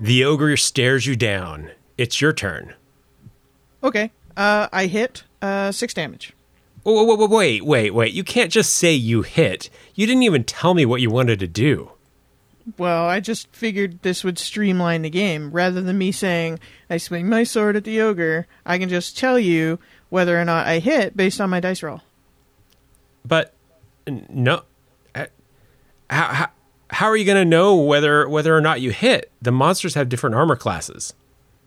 [0.00, 1.70] The ogre stares you down.
[1.96, 2.74] It's your turn.
[3.82, 4.12] Okay.
[4.36, 6.32] Uh, I hit uh, six damage.
[6.84, 8.12] Wait, wait, wait, wait, wait.
[8.12, 9.68] You can't just say you hit.
[9.94, 11.90] You didn't even tell me what you wanted to do.
[12.76, 15.50] Well, I just figured this would streamline the game.
[15.50, 19.38] Rather than me saying, I swing my sword at the ogre, I can just tell
[19.38, 19.78] you
[20.10, 22.02] whether or not I hit based on my dice roll.
[23.24, 23.54] But
[24.06, 24.62] no,
[25.14, 25.26] uh,
[26.08, 26.48] how how,
[26.90, 29.30] how are you going to know whether whether or not you hit?
[29.42, 31.14] The monsters have different armor classes.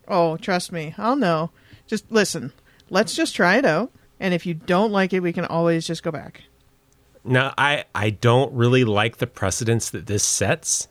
[0.07, 1.52] Oh, trust me, I'll know.
[1.88, 2.52] Just listen.
[2.89, 6.03] Let's just try it out, and if you don't like it, we can always just
[6.03, 6.43] go back.
[7.23, 10.88] Now, I I don't really like the precedence that this sets.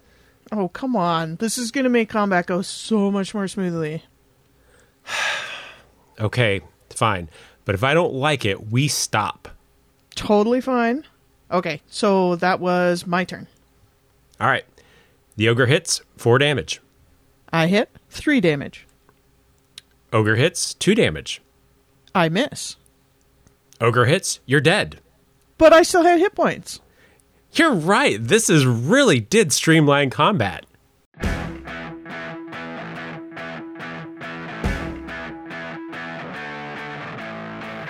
[0.53, 1.37] Oh, come on.
[1.37, 4.05] This is going to make combat go so much more smoothly.
[6.19, 6.61] Okay,
[6.91, 7.31] fine.
[7.65, 9.49] But if I don't like it, we stop.
[10.15, 11.07] Totally fine.
[11.51, 13.47] Okay, so that was my turn.
[14.41, 14.65] All right.
[15.37, 16.81] The ogre hits, 4 damage.
[17.53, 18.87] I hit three damage.
[20.13, 21.43] Ogre hits, 2 damage.
[22.15, 22.77] I miss.
[23.81, 25.01] Ogre hits, you're dead.
[25.59, 26.81] But I still had hit points.
[27.53, 28.23] You're right.
[28.23, 30.65] This is really did streamline combat.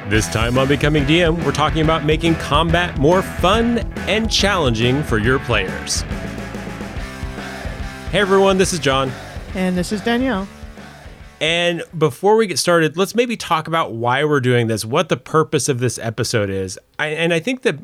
[0.08, 3.78] This time on Becoming DM, we're talking about making combat more fun
[4.08, 6.02] and challenging for your players.
[8.10, 9.12] Hey everyone, this is John.
[9.54, 10.48] And this is Danielle.
[11.40, 15.16] And before we get started, let's maybe talk about why we're doing this, what the
[15.16, 16.76] purpose of this episode is.
[16.98, 17.78] I, and I think that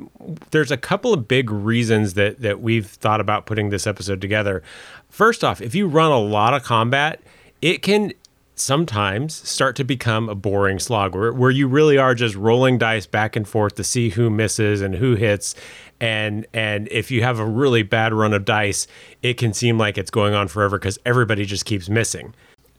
[0.50, 4.64] there's a couple of big reasons that that we've thought about putting this episode together.
[5.08, 7.20] First off, if you run a lot of combat,
[7.62, 8.12] it can
[8.56, 13.06] sometimes start to become a boring slog where, where you really are just rolling dice
[13.06, 15.54] back and forth to see who misses and who hits
[16.00, 18.86] and and if you have a really bad run of dice
[19.22, 22.34] it can seem like it's going on forever because everybody just keeps missing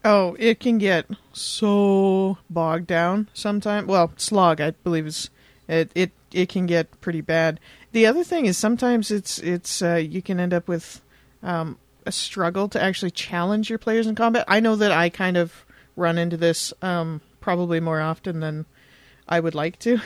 [0.09, 3.87] Oh, it can get so bogged down sometimes.
[3.87, 5.29] Well, slog, I believe is
[5.67, 5.91] it.
[5.95, 7.59] It it can get pretty bad.
[7.91, 11.01] The other thing is sometimes it's it's uh, you can end up with
[11.43, 14.45] um, a struggle to actually challenge your players in combat.
[14.47, 15.65] I know that I kind of
[15.97, 18.65] run into this um, probably more often than
[19.27, 19.99] I would like to,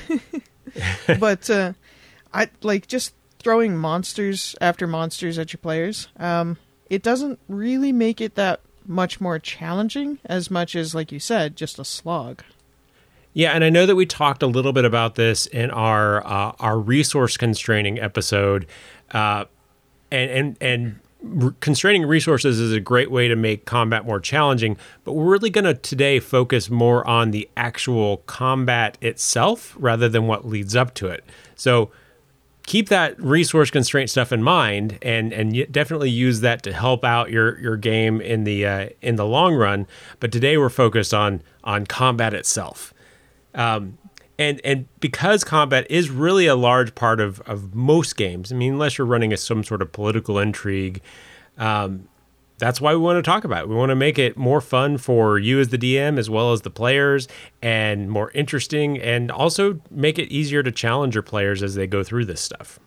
[1.20, 1.74] but uh,
[2.34, 6.08] I like just throwing monsters after monsters at your players.
[6.18, 6.58] Um,
[6.90, 11.56] it doesn't really make it that much more challenging as much as like you said
[11.56, 12.44] just a slog
[13.34, 16.52] yeah and i know that we talked a little bit about this in our uh,
[16.60, 18.66] our resource constraining episode
[19.12, 19.46] uh,
[20.12, 21.00] and and and
[21.60, 25.66] constraining resources is a great way to make combat more challenging but we're really going
[25.66, 31.06] to today focus more on the actual combat itself rather than what leads up to
[31.06, 31.24] it
[31.56, 31.92] so
[32.66, 37.32] keep that resource constraint stuff in mind and and definitely use that to help out
[37.32, 39.88] your your game in the uh, in the long run.
[40.20, 42.94] But today we're focused on on combat itself.
[43.54, 43.98] Um,
[44.40, 48.74] and and because combat is really a large part of of most games i mean
[48.74, 51.02] unless you're running a, some sort of political intrigue
[51.58, 52.08] um,
[52.62, 53.70] that's why we want to talk about it.
[53.70, 56.62] We want to make it more fun for you as the DM as well as
[56.62, 57.28] the players
[57.60, 62.04] and more interesting and also make it easier to challenge your players as they go
[62.04, 62.80] through this stuff.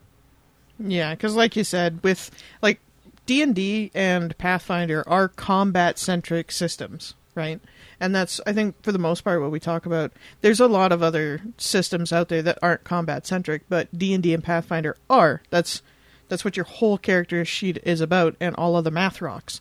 [0.79, 2.31] yeah because like you said with
[2.63, 2.79] like
[3.27, 7.61] d&d and pathfinder are combat centric systems right
[8.01, 10.93] and that's i think for the most part what we talk about there's a lot
[10.93, 15.83] of other systems out there that aren't combat centric but d&d and pathfinder are that's
[16.29, 19.61] that's what your whole character sheet is about and all of the math rocks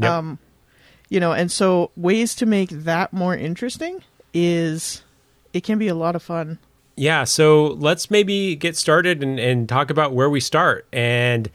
[0.00, 0.10] Yep.
[0.10, 0.38] um
[1.08, 5.02] you know and so ways to make that more interesting is
[5.52, 6.58] it can be a lot of fun
[6.96, 10.86] Yeah, so let's maybe get started and, and talk about where we start.
[10.92, 11.50] And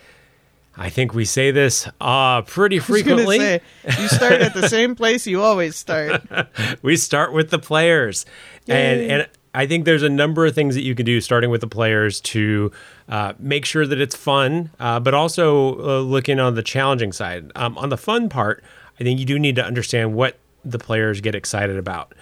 [0.75, 3.37] I think we say this uh, pretty frequently.
[3.37, 3.61] say,
[3.99, 6.21] you start at the same place you always start
[6.81, 8.25] we start with the players
[8.67, 11.61] and and i think there's a number of things that you can do starting with
[11.61, 12.71] the players to
[13.09, 17.51] uh, make sure that it's fun uh, but also uh, looking on the challenging side.
[17.55, 18.63] Um, on the fun part
[18.99, 20.37] i think you do need to understand what
[20.71, 22.13] the players get excited about.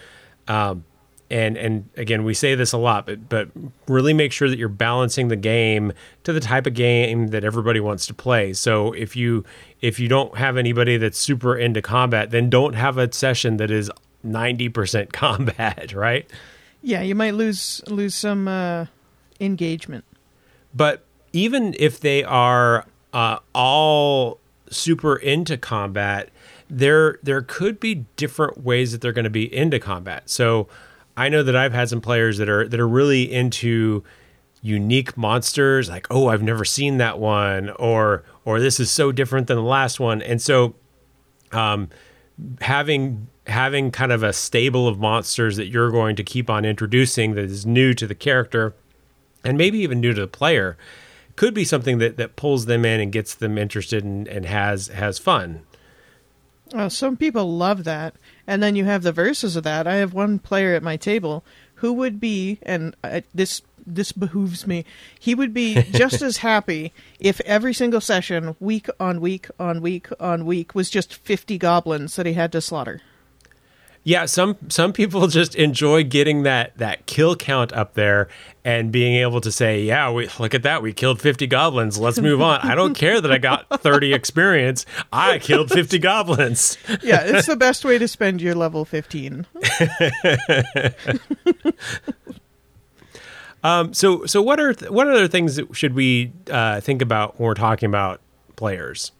[0.47, 0.85] Um,
[1.31, 3.49] and and again we say this a lot but but
[3.87, 5.91] really make sure that you're balancing the game
[6.23, 8.53] to the type of game that everybody wants to play.
[8.53, 9.43] So if you
[9.81, 13.71] if you don't have anybody that's super into combat then don't have a session that
[13.71, 13.89] is
[14.23, 16.29] 90% combat right
[16.85, 18.85] Yeah, you might lose lose some uh,
[19.39, 20.05] engagement.
[20.73, 21.03] but
[21.33, 24.39] even if they are uh, all
[24.69, 26.29] super into combat,
[26.69, 30.29] there there could be different ways that they're going to be into combat.
[30.29, 30.67] So
[31.17, 34.03] I know that I've had some players that are that are really into
[34.61, 39.47] unique monsters, like oh I've never seen that one, or or this is so different
[39.47, 40.75] than the last one, and so
[41.51, 41.89] um,
[42.61, 47.35] having having kind of a stable of monsters that you're going to keep on introducing
[47.35, 48.73] that is new to the character
[49.43, 50.77] and maybe even new to the player
[51.35, 54.87] could be something that, that pulls them in and gets them interested and, and has
[54.87, 55.61] has fun.
[56.73, 58.15] Well, some people love that,
[58.47, 59.85] and then you have the verses of that.
[59.85, 61.43] I have one player at my table
[61.75, 64.83] who would be, and uh, this this behooves me.
[65.19, 70.07] He would be just as happy if every single session, week on week on week
[70.19, 73.01] on week, was just fifty goblins that he had to slaughter.
[74.07, 78.29] Yeah, some some people just enjoy getting that that kill count up there
[78.63, 80.83] and being able to say, "Yeah, we look at that.
[80.83, 81.97] We killed 50 goblins.
[81.97, 82.59] Let's move on.
[82.61, 84.85] I don't care that I got 30 experience.
[85.11, 89.45] I killed 50 goblins." Yeah, it's the best way to spend your level 15.
[93.63, 97.39] um, so so what are th- what other things that should we uh, think about
[97.39, 98.21] when we're talking about
[98.55, 99.11] players?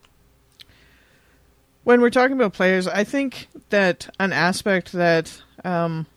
[1.86, 6.08] When we're talking about players, I think that an aspect that um,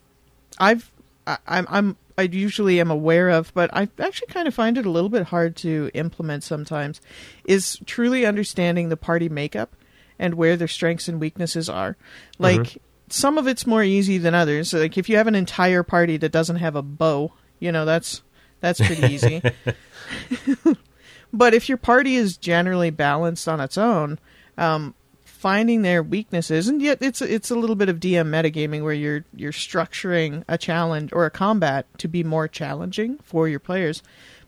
[0.58, 0.90] I've
[1.26, 4.86] I, I'm I'm I usually am aware of, but I actually kind of find it
[4.86, 7.00] a little bit hard to implement sometimes,
[7.44, 9.76] is truly understanding the party makeup
[10.18, 11.96] and where their strengths and weaknesses are.
[12.38, 12.78] Like mm-hmm.
[13.10, 14.72] some of it's more easy than others.
[14.72, 18.22] Like if you have an entire party that doesn't have a bow, you know that's
[18.60, 19.42] that's pretty easy.
[21.32, 24.18] but if your party is generally balanced on its own,
[24.56, 24.94] um,
[25.38, 29.24] finding their weaknesses, and yet it's it's a little bit of DM metagaming where you're
[29.32, 34.02] you're structuring a challenge or a combat to be more challenging for your players.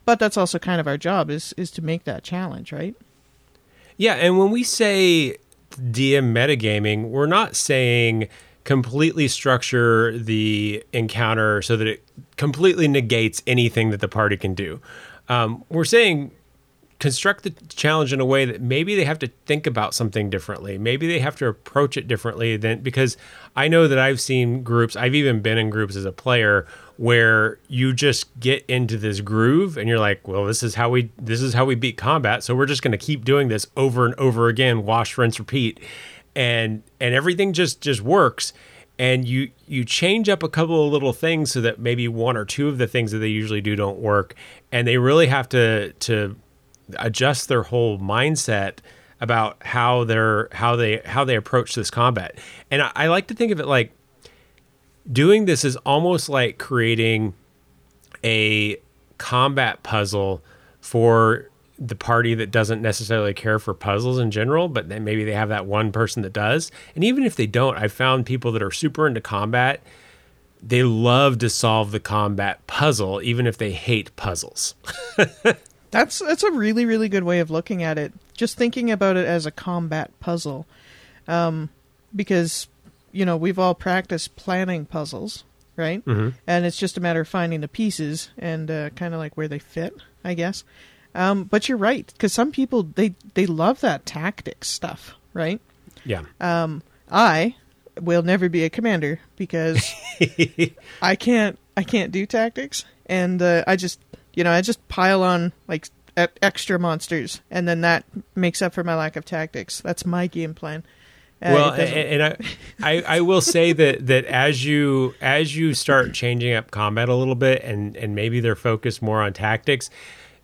[0.05, 2.97] But that's also kind of our job is is to make that challenge, right?
[3.97, 5.37] Yeah, and when we say
[5.71, 8.29] DM metagaming, we're not saying
[8.65, 12.05] completely structure the encounter so that it
[12.37, 14.81] completely negates anything that the party can do.
[15.29, 16.33] Um, we're saying
[17.01, 20.79] construct the challenge in a way that maybe they have to think about something differently.
[20.79, 23.17] Maybe they have to approach it differently than because
[23.57, 26.67] I know that I've seen groups, I've even been in groups as a player
[26.99, 31.11] where you just get into this groove and you're like, well, this is how we
[31.19, 34.05] this is how we beat combat, so we're just going to keep doing this over
[34.05, 35.81] and over again, wash, rinse, repeat.
[36.37, 38.53] And and everything just just works
[38.99, 42.45] and you you change up a couple of little things so that maybe one or
[42.45, 44.35] two of the things that they usually do don't work
[44.71, 46.37] and they really have to to
[46.99, 48.79] adjust their whole mindset
[49.21, 52.39] about how they're how they how they approach this combat.
[52.71, 53.93] And I, I like to think of it like
[55.11, 57.35] doing this is almost like creating
[58.25, 58.77] a
[59.19, 60.43] combat puzzle
[60.81, 65.33] for the party that doesn't necessarily care for puzzles in general, but then maybe they
[65.33, 66.71] have that one person that does.
[66.95, 69.83] And even if they don't, I've found people that are super into combat,
[70.63, 74.75] they love to solve the combat puzzle, even if they hate puzzles.
[75.91, 78.13] That's that's a really really good way of looking at it.
[78.35, 80.67] Just thinking about it as a combat puzzle,
[81.27, 81.69] um,
[82.15, 82.69] because
[83.13, 85.45] you know we've all practiced planning puzzles,
[85.77, 86.05] right?
[86.05, 86.31] Mm-hmm.
[86.47, 89.49] And it's just a matter of finding the pieces and uh, kind of like where
[89.49, 89.95] they fit,
[90.25, 90.65] I guess.
[91.15, 95.61] Um, but you're right because some people they they love that tactics stuff, right?
[96.05, 96.23] Yeah.
[96.41, 97.57] Um, I
[98.01, 99.93] will never be a commander because
[101.03, 104.01] I can't I can't do tactics, and uh, I just
[104.35, 108.05] you know, I just pile on like extra monsters, and then that
[108.35, 109.81] makes up for my lack of tactics.
[109.81, 110.85] That's my game plan.
[111.43, 112.37] Uh, well, and, and I,
[112.83, 117.15] I, I will say that that as you as you start changing up combat a
[117.15, 119.91] little bit, and and maybe they're focused more on tactics.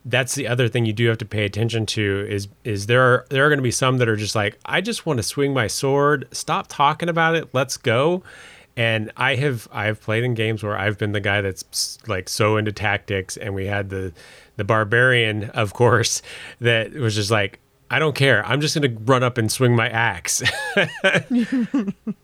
[0.08, 3.26] That's the other thing you do have to pay attention to is is there are
[3.30, 5.52] there are going to be some that are just like I just want to swing
[5.52, 6.28] my sword.
[6.32, 7.48] Stop talking about it.
[7.52, 8.22] Let's go
[8.76, 12.28] and I have I have played in games where I've been the guy that's like
[12.28, 14.12] so into tactics, and we had the
[14.56, 16.22] the barbarian, of course,
[16.60, 17.58] that was just like
[17.90, 18.44] I don't care.
[18.44, 20.42] I'm just going to run up and swing my axe.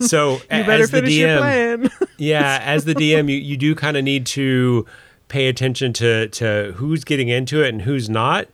[0.00, 1.90] so you better finish DM, your plan.
[2.18, 4.84] yeah, as the DM, you, you do kind of need to
[5.28, 8.48] pay attention to to who's getting into it and who's not,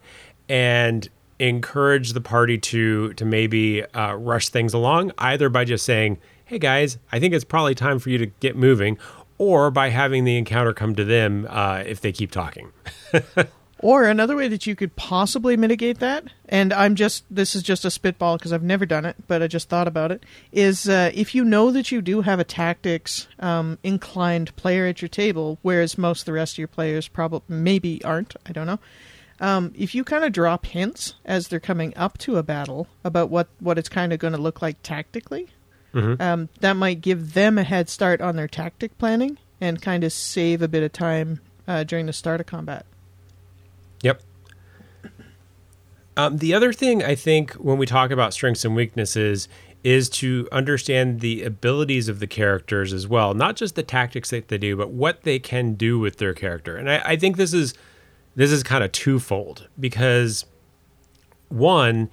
[0.48, 1.08] and
[1.40, 6.58] encourage the party to to maybe uh, rush things along either by just saying hey
[6.58, 8.96] guys, I think it's probably time for you to get moving,
[9.36, 12.72] or by having the encounter come to them uh, if they keep talking.
[13.80, 17.84] or another way that you could possibly mitigate that, and I'm just, this is just
[17.84, 21.10] a spitball because I've never done it, but I just thought about it, is uh,
[21.12, 25.58] if you know that you do have a tactics um, inclined player at your table,
[25.60, 28.80] whereas most of the rest of your players probably maybe aren't, I don't know.
[29.38, 33.28] Um, if you kind of drop hints as they're coming up to a battle about
[33.28, 35.48] what, what it's kind of going to look like tactically,
[35.94, 36.20] Mm-hmm.
[36.20, 40.12] Um, that might give them a head start on their tactic planning and kind of
[40.12, 42.84] save a bit of time uh, during the start of combat.
[44.02, 44.22] Yep.
[46.16, 49.48] Um, the other thing I think when we talk about strengths and weaknesses
[49.84, 54.48] is to understand the abilities of the characters as well, not just the tactics that
[54.48, 56.76] they do, but what they can do with their character.
[56.76, 57.74] And I, I think this is
[58.34, 60.44] this is kind of twofold because
[61.48, 62.10] one,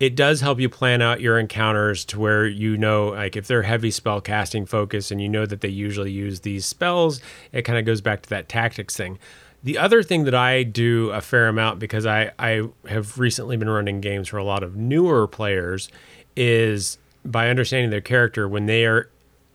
[0.00, 3.62] it does help you plan out your encounters to where you know like if they're
[3.62, 7.20] heavy spell casting focus and you know that they usually use these spells
[7.52, 9.18] it kind of goes back to that tactics thing.
[9.62, 13.70] The other thing that i do a fair amount because i i have recently been
[13.70, 15.88] running games for a lot of newer players
[16.36, 19.08] is by understanding their character when they are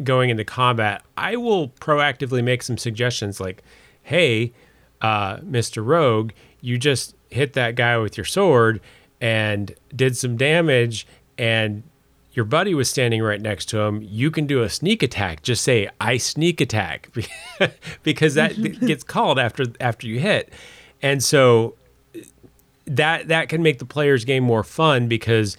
[0.03, 3.62] going into combat i will proactively make some suggestions like
[4.03, 4.51] hey
[5.01, 6.31] uh, mr rogue
[6.62, 8.81] you just hit that guy with your sword
[9.22, 11.06] and did some damage
[11.38, 11.84] and
[12.34, 15.42] your buddy was standing right next to him, you can do a sneak attack.
[15.42, 17.10] Just say I sneak attack
[18.04, 18.86] because that mm-hmm.
[18.86, 20.54] gets called after after you hit.
[21.02, 21.76] And so
[22.86, 25.58] that that can make the player's game more fun because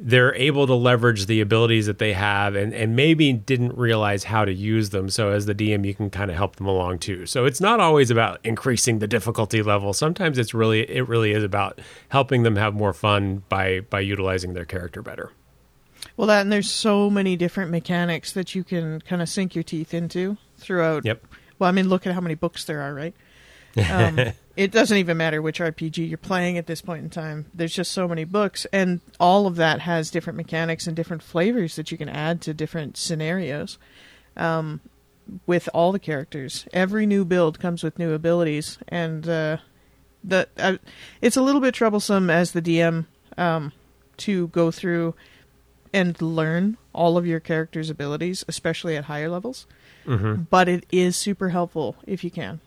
[0.00, 4.44] they're able to leverage the abilities that they have and, and maybe didn't realize how
[4.44, 5.10] to use them.
[5.10, 7.26] So as the DM, you can kind of help them along too.
[7.26, 9.92] So it's not always about increasing the difficulty level.
[9.92, 14.54] Sometimes it's really it really is about helping them have more fun by by utilizing
[14.54, 15.32] their character better.
[16.16, 19.64] Well, that and there's so many different mechanics that you can kind of sink your
[19.64, 21.04] teeth into throughout.
[21.04, 21.26] Yep.
[21.58, 23.14] Well, I mean, look at how many books there are, right?
[23.90, 24.18] Um,
[24.56, 27.46] it doesn't even matter which RPG you're playing at this point in time.
[27.54, 31.76] There's just so many books, and all of that has different mechanics and different flavors
[31.76, 33.78] that you can add to different scenarios.
[34.36, 34.80] Um,
[35.46, 39.58] with all the characters, every new build comes with new abilities, and uh,
[40.24, 40.78] the uh,
[41.20, 43.06] it's a little bit troublesome as the DM
[43.36, 43.72] um,
[44.18, 45.14] to go through
[45.92, 49.66] and learn all of your character's abilities, especially at higher levels.
[50.06, 50.42] Mm-hmm.
[50.50, 52.60] But it is super helpful if you can.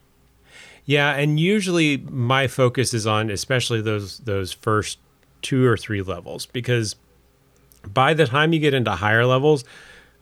[0.85, 4.99] Yeah, and usually my focus is on especially those those first
[5.41, 6.95] two or three levels because
[7.87, 9.63] by the time you get into higher levels,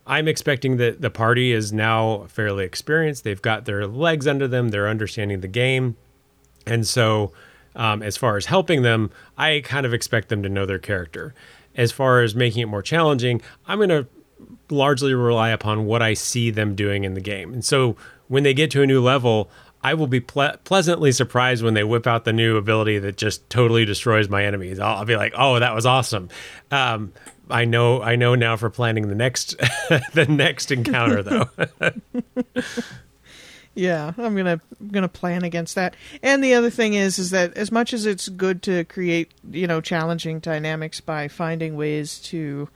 [0.07, 3.23] I'm expecting that the party is now fairly experienced.
[3.23, 4.69] They've got their legs under them.
[4.69, 5.95] They're understanding the game,
[6.65, 7.31] and so
[7.75, 11.33] um, as far as helping them, I kind of expect them to know their character.
[11.75, 14.07] As far as making it more challenging, I'm going to
[14.69, 17.53] largely rely upon what I see them doing in the game.
[17.53, 17.95] And so
[18.27, 19.49] when they get to a new level,
[19.81, 23.49] I will be ple- pleasantly surprised when they whip out the new ability that just
[23.49, 24.79] totally destroys my enemies.
[24.79, 26.29] I'll, I'll be like, "Oh, that was awesome."
[26.69, 27.13] Um,
[27.49, 29.57] I know, I know now for planning the next,
[30.13, 31.49] the next encounter though.
[33.73, 35.95] yeah, I'm gonna I'm gonna plan against that.
[36.21, 39.65] And the other thing is, is that as much as it's good to create, you
[39.65, 42.69] know, challenging dynamics by finding ways to,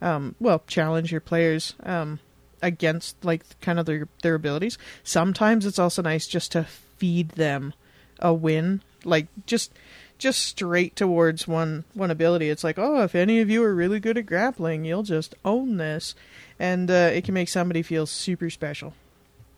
[0.00, 1.74] um, well, challenge your players.
[1.82, 2.20] Um,
[2.62, 4.78] against like kind of their their abilities.
[5.02, 7.74] Sometimes it's also nice just to feed them
[8.18, 9.72] a win, like just
[10.18, 12.50] just straight towards one one ability.
[12.50, 15.78] It's like, oh, if any of you are really good at grappling, you'll just own
[15.78, 16.14] this,
[16.58, 18.94] and uh, it can make somebody feel super special.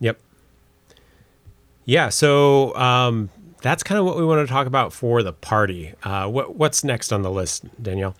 [0.01, 0.19] Yep.
[1.85, 2.09] Yeah.
[2.09, 3.31] So um,
[3.61, 5.95] that's kind of what we want to talk about for the party.
[6.03, 8.15] Uh, what what's next on the list, Danielle?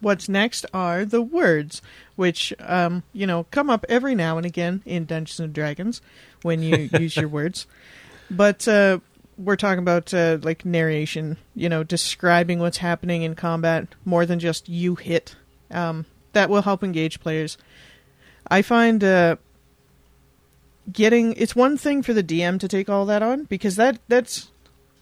[0.00, 1.82] What's next are the words,
[2.16, 6.02] which um, you know come up every now and again in Dungeons and Dragons
[6.42, 7.66] when you use your words.
[8.30, 8.98] But uh,
[9.38, 14.38] we're talking about uh, like narration, you know, describing what's happening in combat more than
[14.38, 15.36] just you hit.
[15.70, 17.56] Um, that will help engage players.
[18.48, 19.36] I find uh,
[20.92, 24.50] getting it's one thing for the DM to take all that on because that that's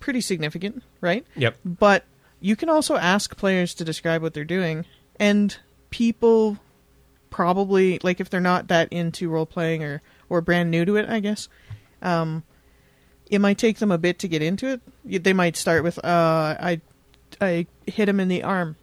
[0.01, 1.27] pretty significant, right?
[1.37, 1.57] Yep.
[1.65, 2.05] But
[2.45, 4.85] you can also ask players to describe what they're doing,
[5.19, 5.57] and
[5.89, 6.59] people
[7.31, 11.09] probably like if they're not that into role playing or or brand new to it,
[11.09, 11.49] I guess.
[12.03, 12.43] Um,
[13.31, 15.25] it might take them a bit to get into it.
[15.25, 16.83] They might start with, uh, I,
[17.41, 18.77] I hit him in the arm,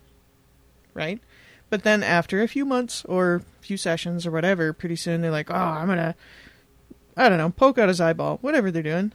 [0.96, 1.22] right?
[1.70, 5.51] But then after a few months or few sessions or whatever, pretty soon they're like,
[5.51, 6.15] oh, I'm gonna,
[7.15, 9.12] I don't know, poke out his eyeball, whatever they're doing.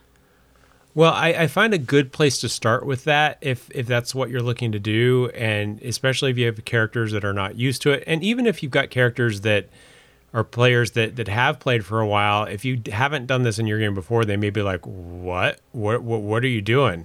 [0.96, 4.30] Well, I, I, find a good place to start with that if if that's what
[4.30, 7.90] you're looking to do, and especially if you have characters that are not used to
[7.90, 9.68] it, and even if you've got characters that
[10.32, 13.66] are players that that have played for a while, if you haven't done this in
[13.66, 15.60] your game before, they may be like, "What?
[15.72, 16.02] What?
[16.02, 17.04] What, what are you doing?"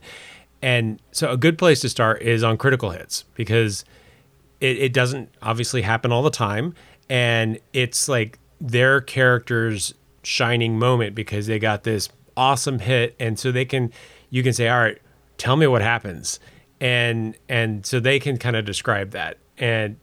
[0.61, 3.83] And so, a good place to start is on critical hits because
[4.61, 6.75] it, it doesn't obviously happen all the time,
[7.09, 9.93] and it's like their character's
[10.23, 12.07] shining moment because they got this
[12.41, 13.91] awesome hit and so they can
[14.31, 14.99] you can say all right
[15.41, 16.39] tell me what happens.
[16.79, 19.37] And and so they can kind of describe that.
[19.57, 19.97] And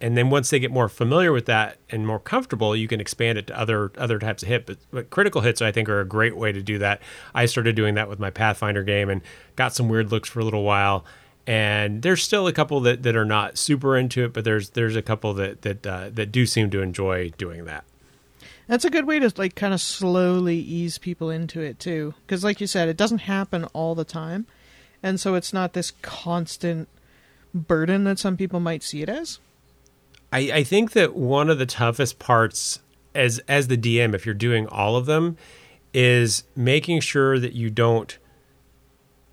[0.00, 3.38] and then once they get more familiar with that and more comfortable you can expand
[3.38, 4.66] it to other other types of hit.
[4.66, 7.00] But, but critical hits i think are a great way to do that.
[7.34, 9.22] I started doing that with my pathfinder game and
[9.54, 11.04] got some weird looks for a little while.
[11.46, 14.96] And there's still a couple that, that are not super into it, but there's there's
[14.96, 17.84] a couple that that uh, that do seem to enjoy doing that.
[18.66, 22.44] That's a good way to like kind of slowly ease people into it too, because
[22.44, 24.46] like you said, it doesn't happen all the time,
[25.02, 26.88] and so it's not this constant
[27.52, 29.38] burden that some people might see it as.
[30.32, 32.80] I, I think that one of the toughest parts
[33.14, 35.36] as as the DM, if you're doing all of them,
[35.92, 38.18] is making sure that you don't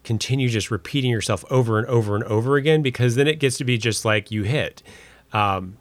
[0.04, 3.64] continue just repeating yourself over and over and over again because then it gets to
[3.64, 4.84] be just like you hit.
[5.34, 5.78] Um,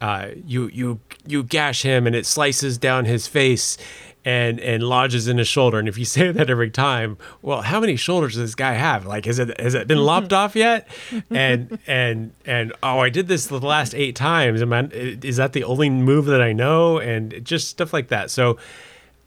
[0.00, 3.76] uh, you you you gash him and it slices down his face
[4.24, 5.78] and and lodges in his shoulder.
[5.78, 9.06] And if you say that every time, well, how many shoulders does this guy have?
[9.06, 10.88] Like, has it has it been lopped off yet?
[11.30, 14.62] And and and oh, I did this the last eight times.
[14.62, 16.98] Am I, is that the only move that I know?
[16.98, 18.30] And just stuff like that.
[18.30, 18.58] So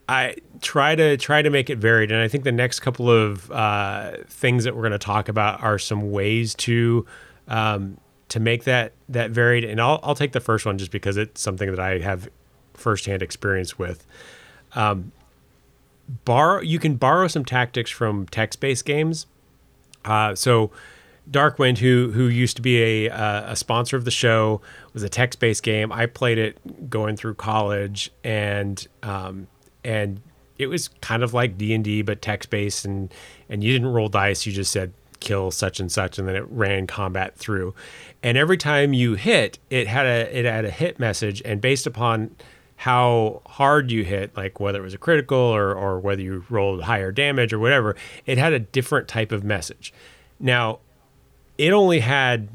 [0.10, 3.50] I try to try to make it varied, and I think the next couple of
[3.52, 7.06] uh, things that we're going to talk about are some ways to
[7.48, 7.98] um,
[8.32, 9.66] to make that that varied.
[9.66, 12.30] And I'll I'll take the first one just because it's something that I have
[12.74, 14.06] firsthand experience with.
[14.74, 15.12] Um,
[16.24, 19.28] borrow you can borrow some tactics from text based games.
[20.04, 20.72] Uh, so.
[21.30, 24.60] Darkwind, who who used to be a uh, a sponsor of the show,
[24.92, 25.92] was a text based game.
[25.92, 29.48] I played it going through college, and um,
[29.84, 30.20] and
[30.58, 33.14] it was kind of like D and D but text based, and
[33.48, 34.48] and you didn't roll dice.
[34.48, 37.74] You just said kill such and such, and then it ran combat through.
[38.22, 41.88] And every time you hit, it had a it had a hit message, and based
[41.88, 42.36] upon
[42.76, 46.84] how hard you hit, like whether it was a critical or or whether you rolled
[46.84, 49.94] higher damage or whatever, it had a different type of message.
[50.40, 50.80] Now,
[51.58, 52.50] it only had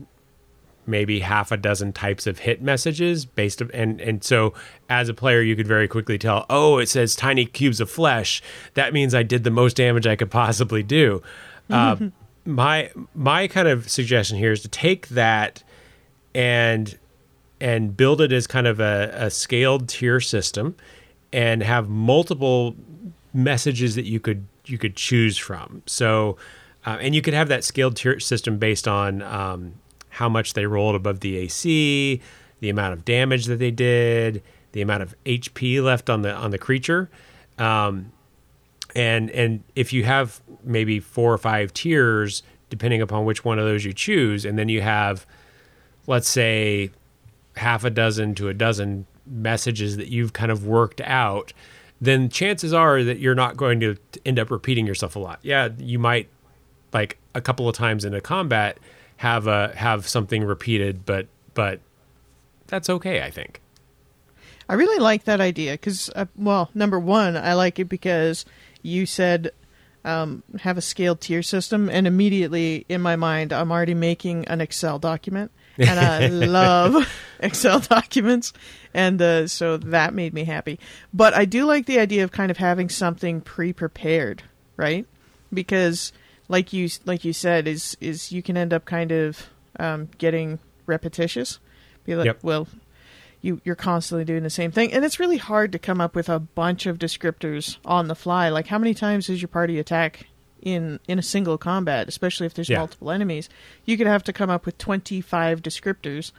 [0.87, 4.54] maybe half a dozen types of hit messages based of, and and so
[4.88, 8.42] as a player you could very quickly tell oh it says tiny cubes of flesh
[8.75, 11.20] that means i did the most damage i could possibly do
[11.70, 11.96] uh,
[12.47, 15.62] my my kind of suggestion here is to take that
[16.35, 16.99] and
[17.61, 20.76] and build it as kind of a, a scaled tier system
[21.33, 22.76] and have multiple
[23.32, 25.82] messages that you could you could choose from.
[25.87, 26.37] So
[26.85, 29.75] uh, and you could have that scaled tier system based on um,
[30.11, 32.21] how much they rolled above the AC,
[32.61, 36.50] the amount of damage that they did, the amount of HP left on the on
[36.50, 37.11] the creature,
[37.59, 38.13] um,
[38.97, 43.67] and and if you have maybe four or five tiers, depending upon which one of
[43.67, 45.26] those you choose, and then you have,
[46.06, 46.91] let's say,
[47.56, 51.52] half a dozen to a dozen messages that you've kind of worked out,
[52.00, 55.41] then chances are that you're not going to end up repeating yourself a lot.
[55.43, 56.30] Yeah, you might
[56.95, 58.78] like a couple of times in a combat
[59.19, 61.80] have a have something repeated, but but
[62.67, 63.61] that's okay, I think.
[64.69, 68.45] I really like that idea because, uh, well, number one, I like it because
[68.82, 69.50] you said
[70.04, 74.60] um, have a scaled tier system, and immediately in my mind, I'm already making an
[74.60, 77.08] Excel document, and I love
[77.41, 78.52] Excel documents,
[78.95, 80.78] and uh, so that made me happy.
[81.12, 84.45] But I do like the idea of kind of having something pre-prepared,
[84.76, 85.06] right?
[85.52, 86.12] Because
[86.49, 89.49] like you like you said, is is you can end up kind of
[89.80, 91.58] um, getting repetitious.
[92.04, 92.39] Be like, Yep.
[92.45, 92.69] well,
[93.47, 96.28] you you're constantly doing the same thing, and it's really hard to come up with
[96.28, 98.49] a bunch of descriptors on the fly.
[98.49, 100.26] Like, how many times does your party attack
[100.61, 102.78] in in a single combat, especially if there's Yeah.
[102.78, 103.49] multiple enemies?
[103.85, 106.32] You could have to come up with twenty five descriptors,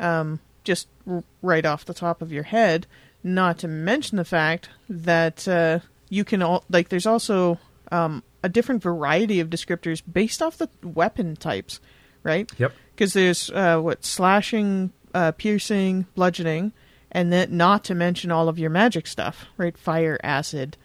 [0.00, 2.86] um, just r- right off the top of your head.
[3.22, 5.78] Not to mention the fact that uh,
[6.10, 6.88] you can all like.
[6.90, 7.58] There's also
[7.92, 11.80] um, a different variety of descriptors based off the weapon types,
[12.22, 12.50] right?
[12.58, 12.72] Yep.
[12.94, 16.72] Because there's uh, what slashing, uh, piercing, bludgeoning,
[17.10, 19.78] and then not to mention all of your magic stuff, right?
[19.78, 20.76] Fire, acid.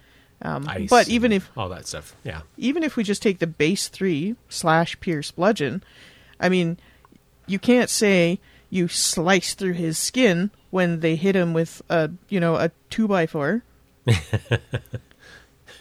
[0.42, 3.48] Um, Ice but even if all that stuff, yeah, even if we just take the
[3.48, 5.84] base three slash pierce bludgeon,
[6.40, 6.78] I mean,
[7.46, 8.40] you can't say
[8.70, 13.08] you slice through his skin when they hit him with a you know a two
[13.08, 13.64] by four.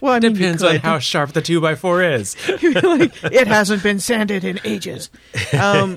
[0.00, 2.36] well, I mean, depends on how sharp the two by four is.
[2.48, 5.10] like, it hasn't been sanded in ages.
[5.58, 5.96] Um,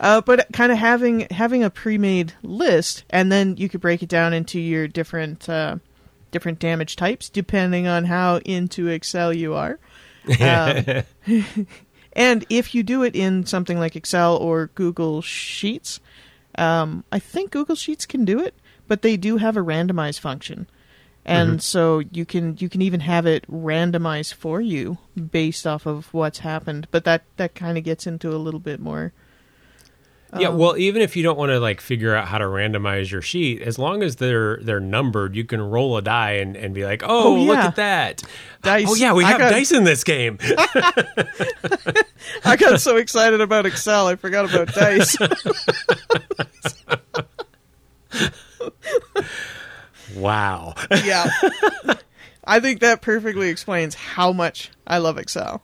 [0.00, 4.08] uh, but kind of having having a pre-made list, and then you could break it
[4.08, 5.76] down into your different uh,
[6.30, 9.78] different damage types depending on how into Excel you are.
[10.40, 11.02] Um,
[12.14, 16.00] and if you do it in something like Excel or Google Sheets,
[16.56, 18.54] um, I think Google Sheets can do it,
[18.88, 20.66] but they do have a randomize function,
[21.26, 24.96] and so you can you can even have it randomize for you
[25.30, 26.88] based off of what's happened.
[26.90, 29.12] But that that kind of gets into a little bit more
[30.38, 33.10] Yeah, um, well, even if you don't want to like figure out how to randomize
[33.10, 36.74] your sheet, as long as they're they're numbered, you can roll a die and, and
[36.74, 38.22] be like, oh, Oh, look at that.
[38.62, 38.86] Dice.
[38.88, 40.38] Oh yeah, we have got- dice in this game.
[42.44, 45.16] I got so excited about Excel, I forgot about dice.
[50.14, 50.74] wow.
[51.04, 51.28] yeah.
[52.44, 55.62] I think that perfectly explains how much I love Excel.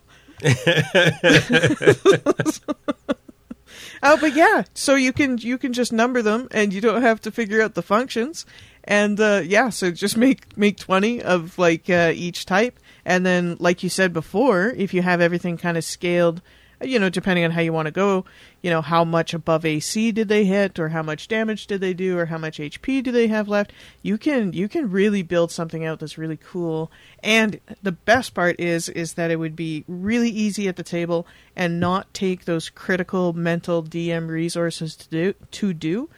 [4.03, 7.21] Oh, but yeah, so you can you can just number them, and you don't have
[7.23, 8.47] to figure out the functions.
[8.85, 13.57] And uh, yeah, so just make make twenty of like uh, each type, and then
[13.61, 16.43] like you said before, if you have everything kind of scaled,
[16.83, 18.25] you know, depending on how you want to go,
[18.63, 21.93] you know, how much above AC did they hit, or how much damage did they
[21.93, 25.51] do, or how much HP do they have left, you can you can really build
[25.51, 26.91] something out that's really cool.
[27.23, 31.27] And the best part is is that it would be really easy at the table
[31.55, 36.09] and not take those critical mental DM resources to do to do,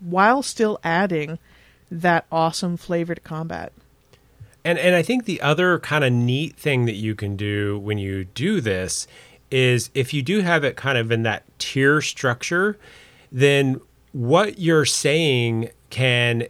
[0.00, 1.38] while still adding
[1.90, 3.72] that awesome flavor to combat.
[4.64, 7.98] And and I think the other kind of neat thing that you can do when
[7.98, 9.06] you do this
[9.50, 12.78] is if you do have it kind of in that tier structure,
[13.32, 13.80] then
[14.12, 16.46] what you're saying can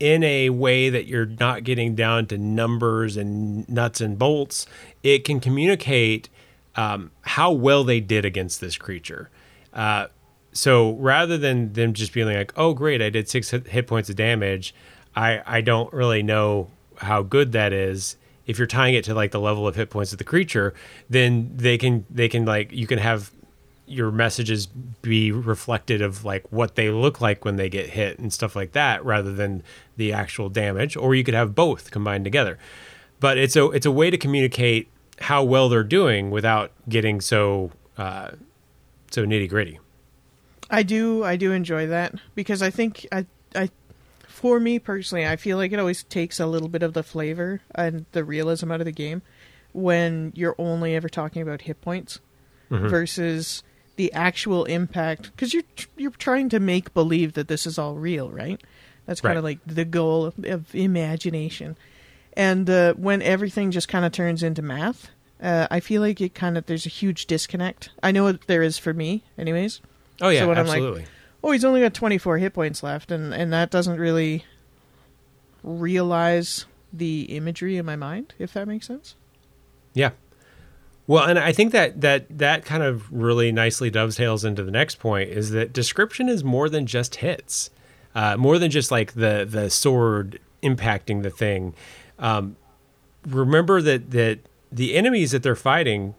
[0.00, 4.66] in a way that you're not getting down to numbers and nuts and bolts,
[5.04, 6.28] it can communicate
[6.74, 9.30] um, how well they did against this creature.
[9.72, 10.06] Uh,
[10.52, 14.16] so rather than them just being like, "Oh, great, I did six hit points of
[14.16, 14.74] damage,"
[15.14, 18.16] I I don't really know how good that is.
[18.46, 20.74] If you're tying it to like the level of hit points of the creature,
[21.08, 23.32] then they can they can like you can have
[23.86, 28.32] your messages be reflected of like what they look like when they get hit and
[28.32, 29.62] stuff like that rather than
[29.96, 32.58] the actual damage or you could have both combined together.
[33.20, 34.88] But it's a it's a way to communicate
[35.20, 38.30] how well they're doing without getting so uh,
[39.10, 39.78] so nitty gritty
[40.72, 43.26] I do I do enjoy that because I think I I
[44.42, 47.62] for me personally I feel like it always takes a little bit of the flavor
[47.74, 49.22] and the realism out of the game
[49.72, 52.20] when you're only ever talking about hit points
[52.70, 53.62] versus
[53.96, 57.94] the actual impact because you're tr- you're trying to make believe that this is all
[57.96, 58.60] real right?
[59.06, 59.58] That's kind of Right.
[59.66, 61.76] like the goal of, of imagination.
[62.34, 65.10] And uh, when everything just kind of turns into math
[65.42, 67.90] uh, I feel like it kind of there's a huge disconnect.
[68.02, 69.80] I know what there is for me anyways.
[70.20, 71.04] Oh yeah So when I'm like- absolutely
[71.42, 74.44] oh, he's only got 24 hit points left, and, and that doesn't really
[75.62, 79.16] realize the imagery in my mind, if that makes sense.
[79.94, 80.10] Yeah.
[81.06, 84.98] Well, and I think that that that kind of really nicely dovetails into the next
[84.98, 87.70] point is that description is more than just hits,
[88.14, 91.74] uh, more than just like the the sword impacting the thing.
[92.18, 92.56] Um,
[93.26, 94.38] remember that that
[94.70, 96.14] the enemies that they're fighting,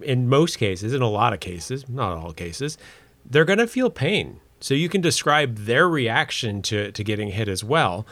[0.00, 2.78] in most cases, in a lot of cases, not all cases,
[3.24, 4.40] they're going to feel pain.
[4.64, 8.06] So you can describe their reaction to to getting hit as well.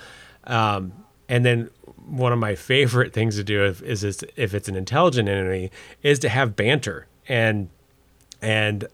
[0.45, 0.93] Um,
[1.27, 1.71] and then
[2.07, 5.71] one of my favorite things to do if, is, is if it's an intelligent enemy
[6.03, 7.71] is to have banter and
[8.43, 8.87] and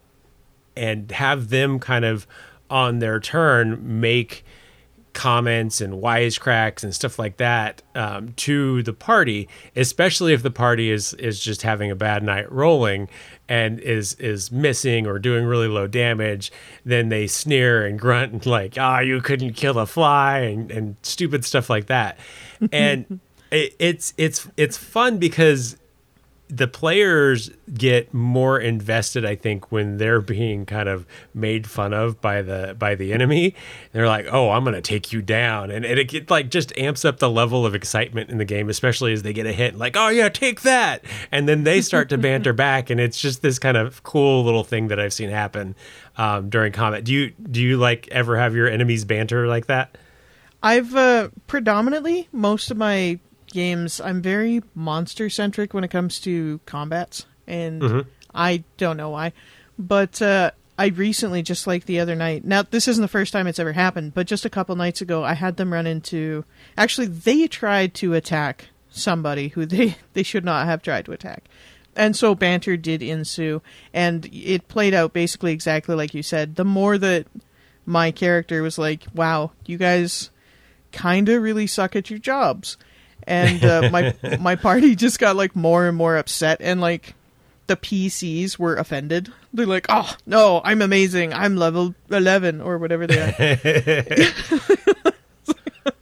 [0.76, 2.28] and have them kind of
[2.70, 4.44] on their turn make
[5.18, 10.92] comments and wisecracks and stuff like that um, to the party, especially if the party
[10.92, 13.08] is is just having a bad night rolling
[13.48, 16.52] and is is missing or doing really low damage.
[16.84, 20.94] Then they sneer and grunt and like, "Ah, you couldn't kill a fly," and, and
[21.02, 22.16] stupid stuff like that.
[22.70, 23.18] And
[23.50, 25.76] it, it's it's it's fun because
[26.48, 32.20] the players get more invested i think when they're being kind of made fun of
[32.20, 33.54] by the by the enemy.
[33.92, 35.70] They're like oh i'm gonna take you down.
[35.70, 38.68] And, and it get, like just amps up the level of excitement in the game
[38.68, 41.04] especially as they get a hit like oh yeah take that.
[41.30, 44.64] And then they start to banter back and it's just this kind of cool little
[44.64, 45.74] thing that i've seen happen
[46.16, 47.04] um, during combat.
[47.04, 49.96] Do you do you like ever have your enemies banter like that?
[50.62, 56.60] I've uh, predominantly, most of my games, I'm very monster centric when it comes to
[56.66, 59.32] combats, and I don't know why.
[59.78, 63.46] But uh, I recently, just like the other night, now this isn't the first time
[63.46, 66.44] it's ever happened, but just a couple nights ago, I had them run into.
[66.76, 71.44] Actually, they tried to attack somebody who they, they should not have tried to attack.
[71.96, 73.60] And so banter did ensue,
[73.92, 76.54] and it played out basically exactly like you said.
[76.54, 77.26] The more that
[77.84, 80.30] my character was like, wow, you guys
[80.92, 82.76] kind of really suck at your jobs.
[83.28, 87.14] And uh, my my party just got like more and more upset, and like
[87.66, 89.32] the PCs were offended.
[89.52, 91.32] They're like, "Oh no, I'm amazing.
[91.32, 95.12] I'm level eleven or whatever they are.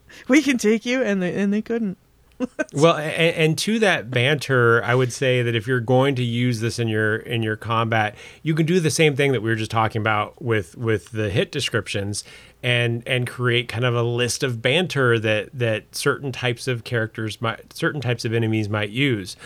[0.29, 1.99] we can take you," and they and they couldn't.
[2.75, 6.61] well, and, and, to that banter, I would say that if you're going to use
[6.61, 9.57] this in your in your combat, you can do the same thing that we were
[9.57, 12.25] just talking about with with the hit descriptions,
[12.67, 17.41] and and create kind of a list of banter that that certain types of characters
[17.41, 19.37] might, certain types of enemies might use,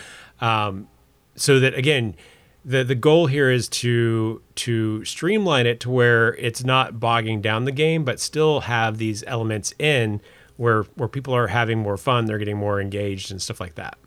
[0.41, 0.87] um,
[1.35, 2.15] so that again.
[2.63, 7.65] The, the goal here is to to streamline it to where it's not bogging down
[7.65, 10.21] the game, but still have these elements in
[10.57, 13.97] where where people are having more fun, they're getting more engaged and stuff like that.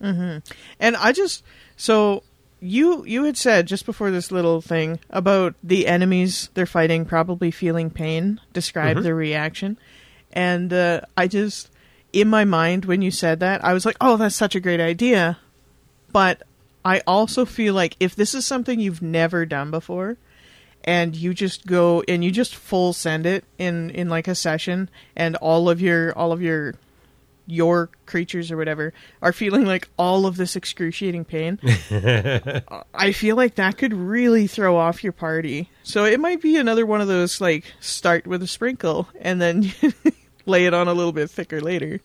[0.00, 0.38] Mm-hmm.
[0.78, 1.42] And I just
[1.76, 2.22] so
[2.60, 7.50] you you had said just before this little thing about the enemies they're fighting probably
[7.50, 8.40] feeling pain.
[8.52, 9.04] Describe mm-hmm.
[9.04, 9.78] their reaction,
[10.32, 11.70] and uh, I just
[12.12, 14.80] in my mind when you said that I was like, oh, that's such a great
[14.80, 15.38] idea,
[16.12, 16.42] but
[16.84, 20.16] I also feel like if this is something you've never done before
[20.84, 24.88] and you just go and you just full send it in in like a session
[25.14, 26.74] and all of your all of your
[27.46, 31.58] your creatures or whatever are feeling like all of this excruciating pain
[32.94, 36.86] i feel like that could really throw off your party so it might be another
[36.86, 39.72] one of those like start with a sprinkle and then
[40.46, 42.00] lay it on a little bit thicker later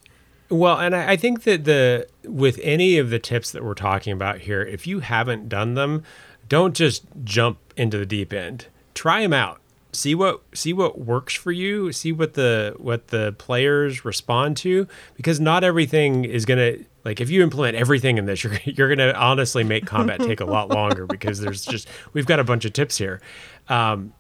[0.50, 4.14] well, and I, I think that the with any of the tips that we're talking
[4.14, 6.04] about here, if you haven't done them,
[6.48, 8.68] don't just jump into the deep end.
[8.94, 9.60] Try them out.
[9.96, 11.92] See what see what works for you.
[11.92, 17.22] See what the what the players respond to because not everything is going to like
[17.22, 20.46] if you implement everything in this you're you're going to honestly make combat take a
[20.46, 23.22] lot longer because there's just we've got a bunch of tips here.
[23.70, 24.14] Um,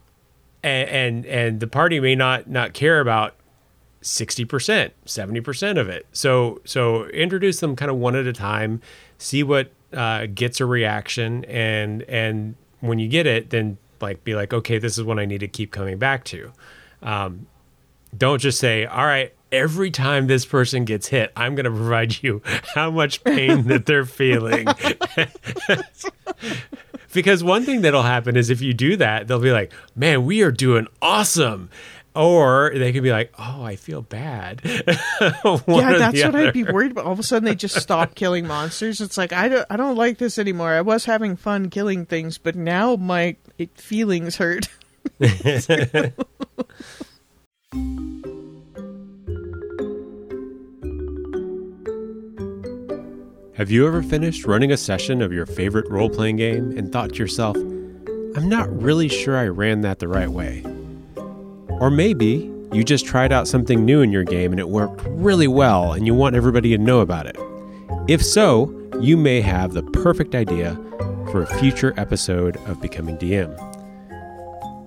[0.63, 3.35] and, and and the party may not not care about
[4.01, 6.05] 60%, 70% of it.
[6.11, 8.81] So so introduce them kind of one at a time,
[9.17, 14.35] see what uh, gets a reaction and and when you get it then like be
[14.35, 16.51] like okay this is what i need to keep coming back to.
[17.01, 17.47] Um,
[18.17, 22.21] don't just say all right every time this person gets hit i'm going to provide
[22.23, 22.41] you
[22.75, 24.67] how much pain that they're feeling.
[27.13, 30.41] Because one thing that'll happen is if you do that they'll be like man we
[30.41, 31.69] are doing awesome
[32.15, 36.91] or they could be like, "Oh, I feel bad." yeah, that's what I'd be worried
[36.91, 37.05] about.
[37.05, 39.01] All of a sudden, they just stop killing monsters.
[39.01, 40.71] It's like I don't, I don't like this anymore.
[40.71, 43.35] I was having fun killing things, but now my
[43.75, 44.67] feelings hurt.
[53.55, 57.11] Have you ever finished running a session of your favorite role playing game and thought
[57.11, 60.61] to yourself, I'm not really sure I ran that the right way?
[61.79, 65.47] Or maybe you just tried out something new in your game and it worked really
[65.47, 67.37] well and you want everybody to know about it.
[68.07, 70.75] If so, you may have the perfect idea
[71.31, 73.53] for a future episode of Becoming DM.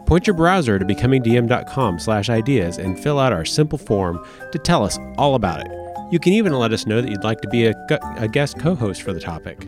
[0.07, 5.35] Point your browser to becomingdm.com/ideas and fill out our simple form to tell us all
[5.35, 5.70] about it.
[6.11, 7.74] You can even let us know that you'd like to be a,
[8.16, 9.66] a guest co-host for the topic.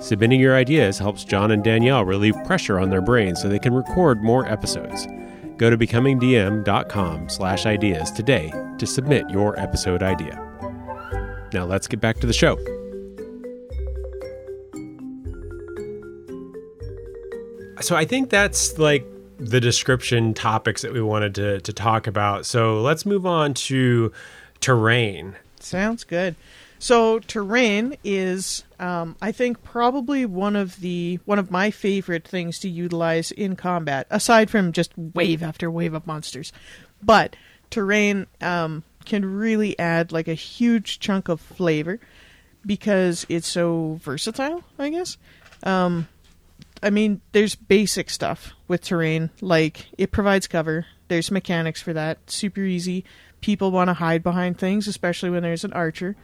[0.00, 3.72] Submitting your ideas helps John and Danielle relieve pressure on their brains so they can
[3.72, 5.06] record more episodes.
[5.62, 10.34] Go to becomingdm.com slash ideas today to submit your episode idea.
[11.52, 12.56] Now let's get back to the show.
[17.80, 19.06] So I think that's like
[19.38, 22.44] the description topics that we wanted to, to talk about.
[22.44, 24.10] So let's move on to
[24.58, 25.36] terrain.
[25.60, 26.34] Sounds good.
[26.82, 32.58] So terrain is, um, I think, probably one of the one of my favorite things
[32.58, 36.52] to utilize in combat, aside from just wave after wave of monsters.
[37.00, 37.36] But
[37.70, 42.00] terrain um, can really add like a huge chunk of flavor
[42.66, 44.64] because it's so versatile.
[44.76, 45.18] I guess.
[45.62, 46.08] Um,
[46.82, 50.86] I mean, there's basic stuff with terrain, like it provides cover.
[51.06, 53.04] There's mechanics for that, super easy.
[53.40, 56.16] People want to hide behind things, especially when there's an archer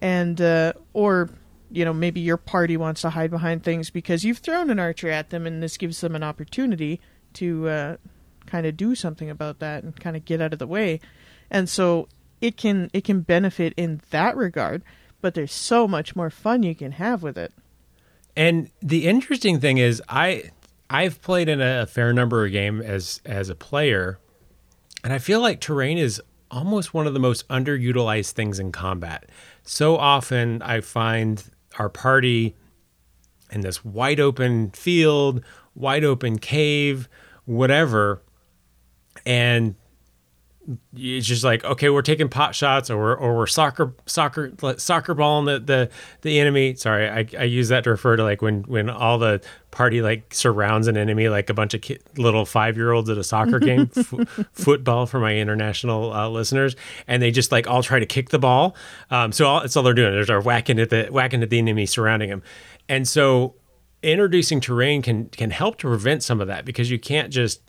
[0.00, 1.30] and uh, or
[1.70, 5.08] you know maybe your party wants to hide behind things because you've thrown an archer
[5.08, 7.00] at them, and this gives them an opportunity
[7.34, 7.96] to uh,
[8.46, 11.00] kind of do something about that and kind of get out of the way,
[11.50, 12.08] and so
[12.40, 14.82] it can it can benefit in that regard.
[15.20, 17.52] But there's so much more fun you can have with it.
[18.34, 20.44] And the interesting thing is, I
[20.88, 24.18] I've played in a fair number of games as as a player,
[25.04, 29.28] and I feel like terrain is almost one of the most underutilized things in combat
[29.62, 31.42] so often I find
[31.78, 32.56] our party
[33.50, 35.42] in this wide open field,
[35.74, 37.08] wide open cave,
[37.44, 38.22] whatever.
[39.26, 39.74] And
[40.94, 45.14] it's just like okay, we're taking pot shots, or we're, or we're soccer soccer soccer
[45.14, 45.90] balling the the,
[46.22, 46.74] the enemy.
[46.74, 50.34] Sorry, I, I use that to refer to like when when all the party like
[50.34, 53.58] surrounds an enemy, like a bunch of kid, little five year olds at a soccer
[53.60, 58.06] game, f- football for my international uh, listeners, and they just like all try to
[58.06, 58.74] kick the ball.
[59.10, 60.12] Um, so all, that's all they're doing.
[60.12, 62.42] They're, they're whacking at the whacking at the enemy surrounding them,
[62.88, 63.54] and so
[64.02, 67.60] introducing terrain can can help to prevent some of that because you can't just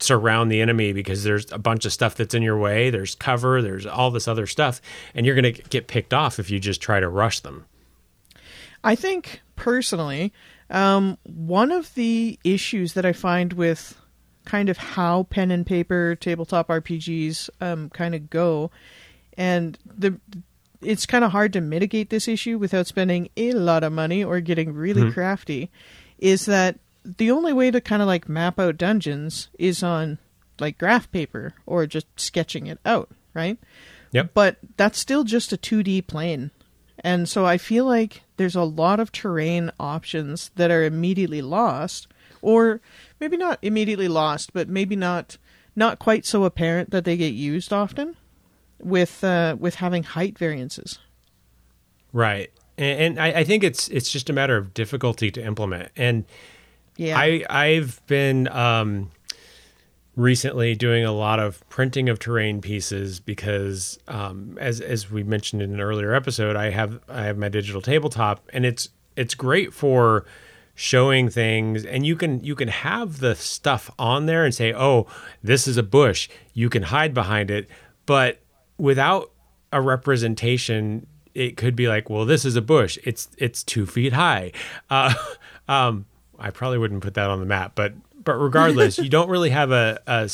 [0.00, 2.90] surround the enemy because there's a bunch of stuff that's in your way.
[2.90, 4.80] There's cover, there's all this other stuff,
[5.14, 7.66] and you're going to get picked off if you just try to rush them.
[8.82, 10.32] I think personally,
[10.70, 13.98] um, one of the issues that I find with
[14.44, 18.70] kind of how pen and paper tabletop RPGs um, kind of go,
[19.38, 20.20] and the
[20.82, 24.40] it's kind of hard to mitigate this issue without spending a lot of money or
[24.40, 25.12] getting really mm-hmm.
[25.12, 25.70] crafty,
[26.18, 30.18] is that the only way to kind of like map out dungeons is on
[30.58, 33.58] like graph paper or just sketching it out, right?
[34.12, 34.30] Yep.
[34.34, 36.50] But that's still just a 2D plane.
[36.98, 42.06] And so I feel like there's a lot of terrain options that are immediately lost
[42.40, 42.80] or
[43.20, 45.38] maybe not immediately lost, but maybe not
[45.76, 48.16] not quite so apparent that they get used often
[48.78, 50.98] with uh, with having height variances.
[52.12, 52.50] Right.
[52.78, 55.90] And, and I, I think it's it's just a matter of difficulty to implement.
[55.96, 56.24] And
[56.96, 57.18] yeah.
[57.18, 59.10] I I've been um,
[60.16, 65.62] recently doing a lot of printing of terrain pieces because um, as as we mentioned
[65.62, 69.72] in an earlier episode, I have I have my digital tabletop and it's it's great
[69.72, 70.24] for
[70.76, 75.06] showing things and you can you can have the stuff on there and say oh
[75.42, 76.28] this is a bush.
[76.52, 77.68] You can hide behind it
[78.06, 78.40] but
[78.78, 79.30] without
[79.72, 82.98] a representation it could be like well this is a bush.
[83.04, 84.52] It's it's two feet high.
[84.90, 85.14] Uh,
[85.68, 86.06] um,
[86.38, 89.70] I probably wouldn't put that on the map, but but regardless, you don't really have
[89.70, 90.30] a a,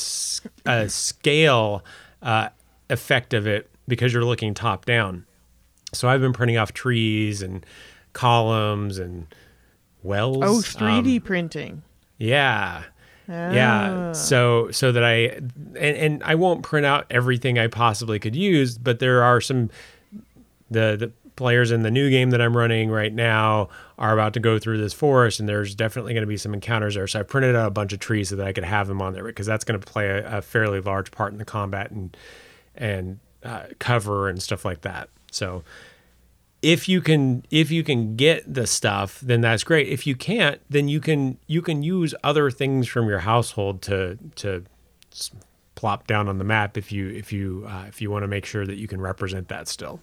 [0.67, 1.85] a scale
[2.23, 2.49] uh,
[2.89, 5.27] effect of it because you're looking top down.
[5.93, 7.67] So I've been printing off trees and
[8.13, 9.27] columns and
[10.03, 10.39] wells.
[10.43, 11.83] Oh, 3D um, printing.
[12.19, 12.85] Yeah.
[13.29, 14.09] Yeah.
[14.09, 14.13] Ah.
[14.13, 18.77] So so that I and, and I won't print out everything I possibly could use,
[18.77, 19.71] but there are some
[20.71, 24.41] the the players in the new game that I'm running right now are about to
[24.41, 27.07] go through this forest, and there's definitely going to be some encounters there.
[27.07, 29.15] So I printed out a bunch of trees so that I could have them on
[29.15, 32.15] there because that's going to play a, a, fairly large part in the combat and
[32.75, 35.09] and uh, cover and stuff like that.
[35.31, 35.65] So
[36.61, 39.89] if you can if you can get the stuff, then that's great.
[39.89, 44.19] If you can't, then you can you can use other things from your household to
[44.37, 44.65] to
[45.75, 48.45] plop down on the map if you if you uh, if you want to make
[48.45, 50.01] sure that you can represent that still.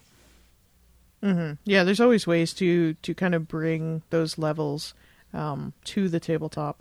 [1.22, 1.54] Mm-hmm.
[1.64, 4.94] Yeah, there's always ways to to kind of bring those levels
[5.32, 6.80] um, to the tabletop,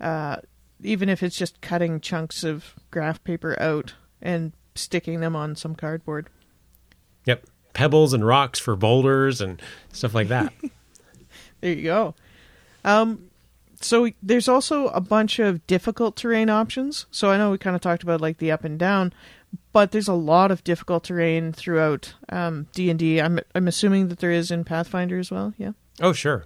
[0.00, 0.36] uh,
[0.82, 5.74] even if it's just cutting chunks of graph paper out and sticking them on some
[5.74, 6.28] cardboard.
[7.26, 9.60] Yep, pebbles and rocks for boulders and
[9.92, 10.52] stuff like that.
[11.60, 12.14] there you go.
[12.84, 13.30] Um,
[13.80, 17.06] so there's also a bunch of difficult terrain options.
[17.10, 19.12] So I know we kind of talked about like the up and down,
[19.72, 23.20] but there's a lot of difficult terrain throughout um, D and D.
[23.20, 25.54] I'm I'm assuming that there is in Pathfinder as well.
[25.58, 25.72] Yeah.
[26.00, 26.44] Oh sure,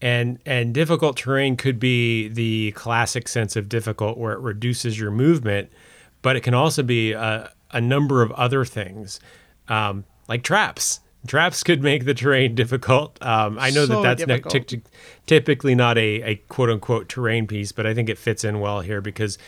[0.00, 5.10] and and difficult terrain could be the classic sense of difficult, where it reduces your
[5.10, 5.70] movement,
[6.22, 9.20] but it can also be a, a number of other things,
[9.68, 11.00] um, like traps.
[11.26, 13.16] Traps could make the terrain difficult.
[13.24, 14.82] Um, I know so that that's t- t-
[15.26, 18.82] typically not a, a quote unquote terrain piece, but I think it fits in well
[18.82, 19.38] here because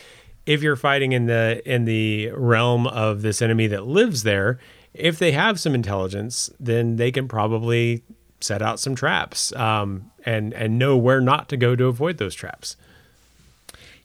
[0.47, 4.59] if you're fighting in the in the realm of this enemy that lives there,
[4.93, 8.01] if they have some intelligence, then they can probably
[8.39, 12.33] set out some traps um, and and know where not to go to avoid those
[12.33, 12.77] traps.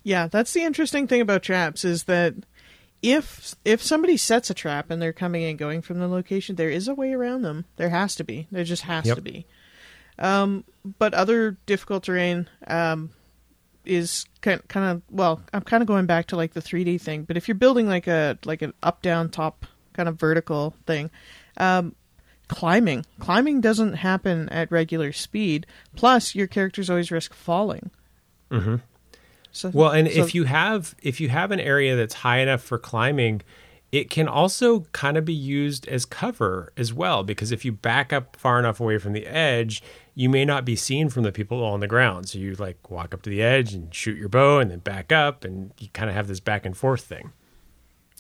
[0.03, 2.35] Yeah, that's the interesting thing about traps is that
[3.03, 6.71] if if somebody sets a trap and they're coming and going from the location, there
[6.71, 7.67] is a way around them.
[7.77, 8.49] There has to be.
[8.51, 9.17] There just has yep.
[9.17, 9.47] to be.
[10.19, 10.65] Um,
[10.99, 13.11] but other difficult terrain, um,
[13.85, 17.25] is kind kind of well, I'm kind of going back to like the 3D thing,
[17.25, 21.11] but if you're building like a like an up down top kind of vertical thing,
[21.57, 21.95] um,
[22.49, 25.67] climbing climbing doesn't happen at regular speed.
[25.97, 27.91] Plus, your characters always risk falling.
[28.51, 28.77] Mm-hmm.
[29.53, 32.63] So, well, and so, if you have if you have an area that's high enough
[32.63, 33.43] for climbing,
[33.93, 38.13] it can also kind of be used as cover as well because if you back
[38.13, 39.83] up far enough away from the edge
[40.15, 42.29] you may not be seen from the people on the ground.
[42.29, 45.13] So you like walk up to the edge and shoot your bow and then back
[45.13, 47.33] up and you kind of have this back and forth thing.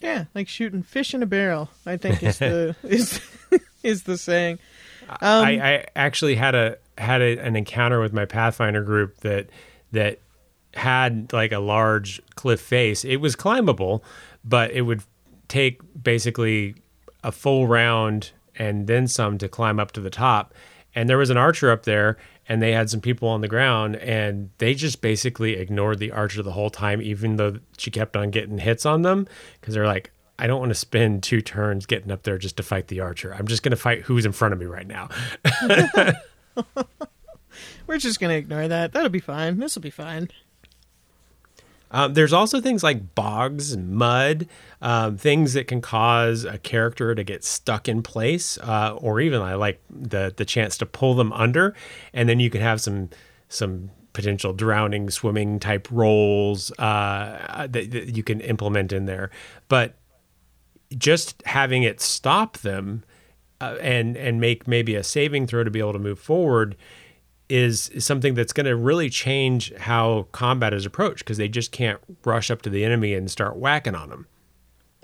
[0.00, 3.20] Yeah like shooting fish in a barrel i think is the is
[3.84, 4.58] is the saying.
[5.08, 9.48] Um, I, I actually had a had a, an encounter with my pathfinder group that
[9.92, 10.18] that
[10.74, 13.04] had like a large cliff face.
[13.04, 14.02] It was climbable
[14.44, 15.02] but it would
[15.48, 16.74] take basically
[17.22, 20.54] a full round and then some to climb up to the top.
[20.94, 22.18] And there was an archer up there,
[22.48, 26.42] and they had some people on the ground, and they just basically ignored the archer
[26.42, 29.26] the whole time, even though she kept on getting hits on them
[29.60, 32.62] because they're like, I don't want to spend two turns getting up there just to
[32.62, 33.34] fight the archer.
[33.34, 35.08] I'm just going to fight who's in front of me right now.
[37.86, 38.92] We're just gonna ignore that.
[38.92, 39.58] That'll be fine.
[39.58, 40.30] This will be fine.
[41.92, 44.48] Um, there's also things like bogs and mud,
[44.80, 49.42] um, things that can cause a character to get stuck in place, uh, or even
[49.42, 51.74] I like the the chance to pull them under,
[52.12, 53.10] and then you can have some
[53.48, 59.30] some potential drowning, swimming type rolls uh, that, that you can implement in there.
[59.68, 59.94] But
[60.96, 63.04] just having it stop them
[63.60, 66.76] uh, and and make maybe a saving throw to be able to move forward
[67.52, 72.00] is, something that's going to really change how combat is approached because they just can't
[72.24, 74.26] rush up to the enemy and start whacking on them.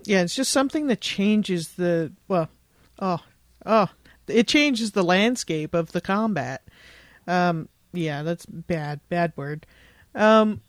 [0.05, 2.49] Yeah, it's just something that changes the well,
[3.01, 3.18] oh,
[3.66, 3.88] oh,
[4.26, 6.62] it changes the landscape of the combat.
[7.26, 9.66] Um, yeah, that's bad, bad word.
[10.14, 10.62] Um,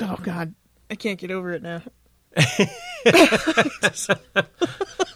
[0.00, 0.54] oh God,
[0.90, 1.80] I can't get over it now.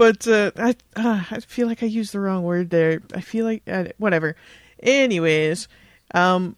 [0.00, 3.02] but uh, I uh, I feel like I used the wrong word there.
[3.14, 4.34] I feel like uh, whatever.
[4.82, 5.68] Anyways,
[6.14, 6.56] um,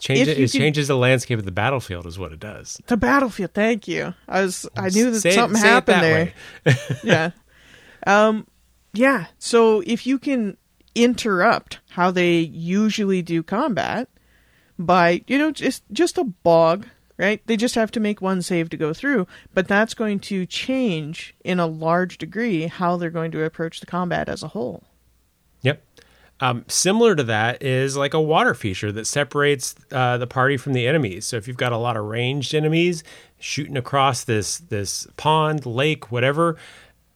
[0.00, 2.80] Change it, it could- changes the landscape of the battlefield, is what it does.
[2.88, 3.52] the battlefield.
[3.54, 4.12] Thank you.
[4.28, 6.32] I was I knew that Say something it happened that
[6.64, 6.98] there.
[7.04, 7.30] yeah.
[8.06, 8.46] Um
[8.92, 10.56] yeah, so if you can
[10.96, 14.08] interrupt how they usually do combat
[14.78, 16.86] by, you know, just just a bog,
[17.16, 17.40] right?
[17.46, 21.34] They just have to make one save to go through, but that's going to change
[21.44, 24.84] in a large degree how they're going to approach the combat as a whole.
[25.62, 25.82] Yep.
[26.40, 30.72] Um, similar to that is like a water feature that separates uh, the party from
[30.72, 31.26] the enemies.
[31.26, 33.04] So if you've got a lot of ranged enemies
[33.38, 36.56] shooting across this this pond, lake, whatever,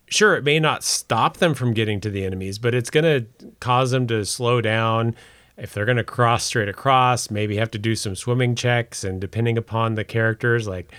[0.08, 3.26] sure it may not stop them from getting to the enemies, but it's going to
[3.60, 5.16] cause them to slow down.
[5.58, 9.20] If they're going to cross straight across, maybe have to do some swimming checks, and
[9.20, 10.92] depending upon the characters, like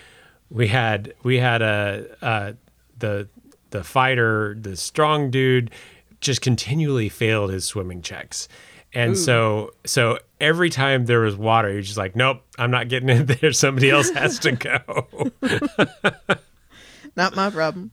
[0.50, 2.54] we had we had a uh,
[2.98, 3.30] the
[3.70, 5.72] the fighter, the strong dude,
[6.22, 8.48] just continually failed his swimming checks.
[8.94, 13.10] And so so every time there was water, you're just like, nope, I'm not getting
[13.10, 13.52] in there.
[13.54, 15.32] Somebody else has to go.
[17.16, 17.92] Not my problem.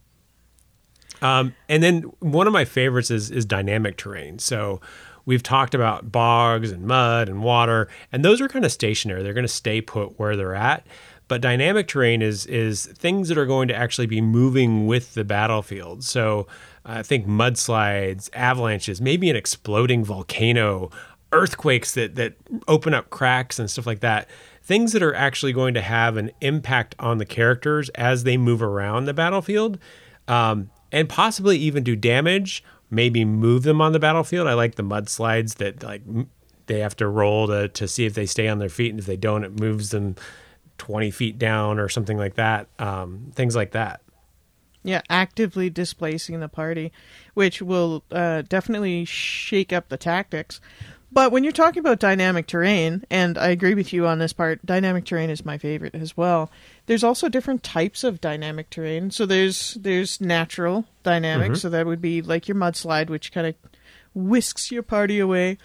[1.22, 4.38] Um, and then one of my favorites is is dynamic terrain.
[4.38, 4.80] So
[5.26, 9.22] we've talked about bogs and mud and water, and those are kind of stationary.
[9.22, 10.86] They're going to stay put where they're at.
[11.28, 15.24] But dynamic terrain is is things that are going to actually be moving with the
[15.24, 16.04] battlefield.
[16.04, 16.46] So
[16.84, 20.90] I think mudslides, avalanches, maybe an exploding volcano,
[21.32, 22.34] earthquakes that that
[22.68, 24.28] open up cracks and stuff like that.
[24.62, 28.62] Things that are actually going to have an impact on the characters as they move
[28.62, 29.78] around the battlefield
[30.28, 32.64] um, and possibly even do damage.
[32.90, 34.46] Maybe move them on the battlefield.
[34.46, 36.02] I like the mudslides that like
[36.66, 39.06] they have to roll to to see if they stay on their feet, and if
[39.06, 40.16] they don't, it moves them
[40.78, 42.68] twenty feet down or something like that.
[42.78, 44.00] Um, things like that.
[44.82, 46.92] Yeah, actively displacing the party,
[47.34, 50.60] which will uh, definitely shake up the tactics.
[51.16, 54.66] But when you're talking about dynamic terrain, and I agree with you on this part,
[54.66, 56.50] dynamic terrain is my favorite as well.
[56.84, 59.10] There's also different types of dynamic terrain.
[59.10, 63.54] So there's there's natural dynamic, so that would be like your mudslide, which kind of
[64.14, 65.56] whisks your party away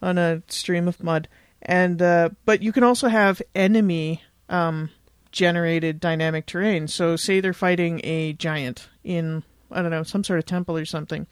[0.00, 1.26] on a stream of mud.
[1.60, 4.90] And uh, but you can also have enemy um,
[5.32, 6.86] generated dynamic terrain.
[6.86, 9.42] So say they're fighting a giant in
[9.72, 11.26] I don't know some sort of temple or something,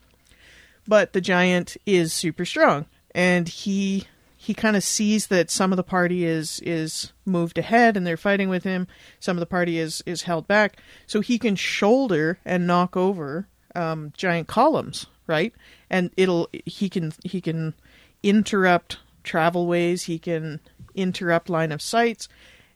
[0.88, 4.06] but the giant is super strong, and he
[4.36, 8.16] he kind of sees that some of the party is is moved ahead and they're
[8.16, 8.86] fighting with him.
[9.20, 13.48] Some of the party is is held back, so he can shoulder and knock over
[13.74, 15.52] um, giant columns, right?
[15.90, 17.74] And it'll he can he can
[18.22, 20.04] interrupt travel ways.
[20.04, 20.60] He can
[20.94, 22.28] interrupt line of sights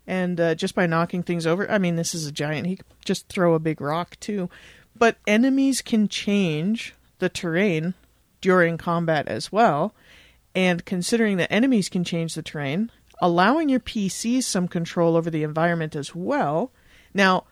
[0.06, 3.28] and uh, just by knocking things over i mean this is a giant he just
[3.28, 4.48] throw a big rock too
[4.96, 7.94] but enemies can change the terrain
[8.40, 9.94] during combat as well
[10.55, 12.90] and considering that enemies can change the terrain
[13.20, 16.72] allowing your pcs some control over the environment as well
[17.14, 17.44] now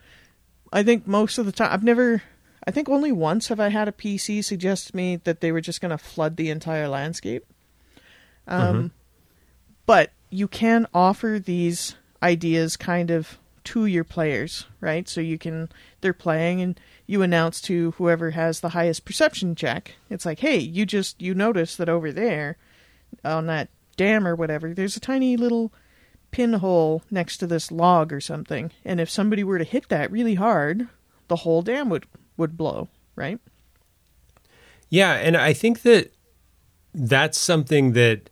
[0.73, 2.23] i think most of the time i've never
[2.67, 5.61] i think only once have i had a pc suggest to me that they were
[5.61, 7.45] just going to flood the entire landscape
[8.47, 8.91] um,
[9.87, 15.09] but you can offer these ideas kind of to your players, right?
[15.09, 15.69] So you can
[16.01, 19.97] they're playing and you announce to whoever has the highest perception check.
[20.09, 22.57] It's like, "Hey, you just you notice that over there
[23.25, 25.73] on that dam or whatever, there's a tiny little
[26.31, 30.35] pinhole next to this log or something, and if somebody were to hit that really
[30.35, 30.89] hard,
[31.29, 32.07] the whole dam would
[32.37, 33.39] would blow, right?
[34.89, 36.13] Yeah, and I think that
[36.95, 38.31] that's something that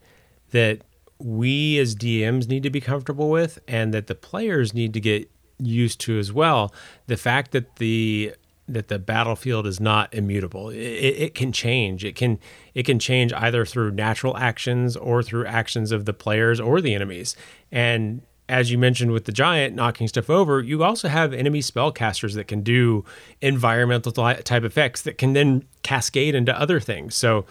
[0.51, 0.83] that
[1.19, 5.31] we as DMs need to be comfortable with and that the players need to get
[5.59, 6.73] used to as well.
[7.07, 8.35] The fact that the
[8.69, 10.69] that the battlefield is not immutable.
[10.69, 12.05] It, it, can change.
[12.05, 12.39] It can
[12.75, 16.95] it can change either through natural actions or through actions of the players or the
[16.95, 17.35] enemies.
[17.73, 22.35] And as you mentioned with the giant knocking stuff over, you also have enemy spellcasters
[22.35, 23.05] that can do
[23.41, 27.15] environmental type effects that can then cascade into other things.
[27.15, 27.45] So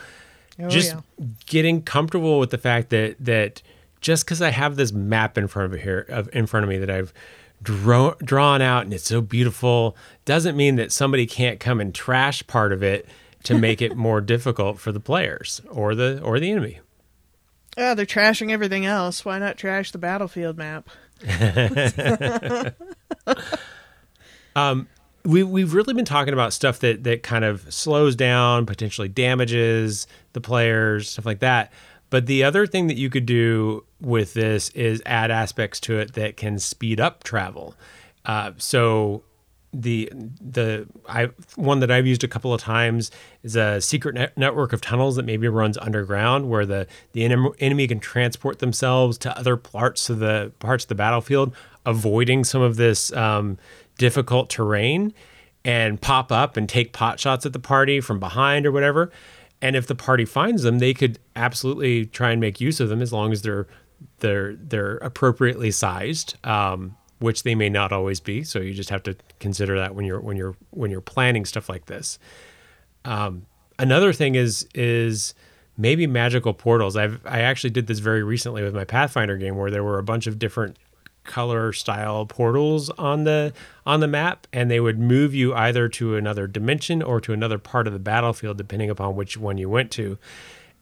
[0.59, 1.25] oh, just yeah.
[1.45, 3.61] getting comfortable with the fact that that
[4.01, 6.77] just because I have this map in front of here of in front of me
[6.77, 7.13] that I've
[7.61, 9.95] draw, drawn out and it's so beautiful
[10.25, 13.07] doesn't mean that somebody can't come and trash part of it
[13.43, 16.79] to make it more difficult for the players or the or the enemy.
[17.77, 19.23] Yeah, they're trashing everything else.
[19.23, 20.89] Why not trash the battlefield map?
[24.55, 24.87] um,
[25.23, 30.07] we we've really been talking about stuff that that kind of slows down, potentially damages
[30.33, 31.71] the players, stuff like that.
[32.09, 36.13] But the other thing that you could do with this is add aspects to it
[36.13, 37.75] that can speed up travel.
[38.25, 39.23] Uh, so
[39.73, 40.09] the
[40.41, 43.11] the I one that I've used a couple of times
[43.43, 47.87] is a secret net network of tunnels that maybe runs underground, where the the enemy
[47.87, 51.53] can transport themselves to other parts of the parts of the battlefield,
[51.85, 53.57] avoiding some of this um,
[53.97, 55.13] difficult terrain,
[55.65, 59.11] and pop up and take pot shots at the party from behind or whatever.
[59.61, 63.01] And if the party finds them, they could absolutely try and make use of them
[63.01, 63.67] as long as they're
[64.19, 68.43] they're they're appropriately sized, um, which they may not always be.
[68.43, 71.69] So you just have to consider that when you're when you're when you're planning stuff
[71.69, 72.19] like this.
[73.05, 73.45] Um,
[73.79, 75.33] another thing is is
[75.77, 76.95] maybe magical portals.
[76.95, 80.03] I've I actually did this very recently with my Pathfinder game where there were a
[80.03, 80.77] bunch of different
[81.27, 83.53] color style portals on the
[83.85, 87.57] on the map and they would move you either to another dimension or to another
[87.57, 90.17] part of the battlefield depending upon which one you went to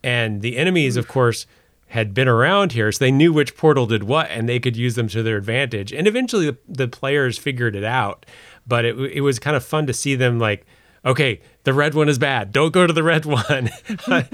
[0.03, 1.45] and the enemies of course
[1.89, 4.95] had been around here so they knew which portal did what and they could use
[4.95, 8.25] them to their advantage and eventually the, the players figured it out
[8.65, 10.65] but it, it was kind of fun to see them like
[11.05, 12.51] okay, the red one is bad.
[12.51, 13.69] Don't go to the red one.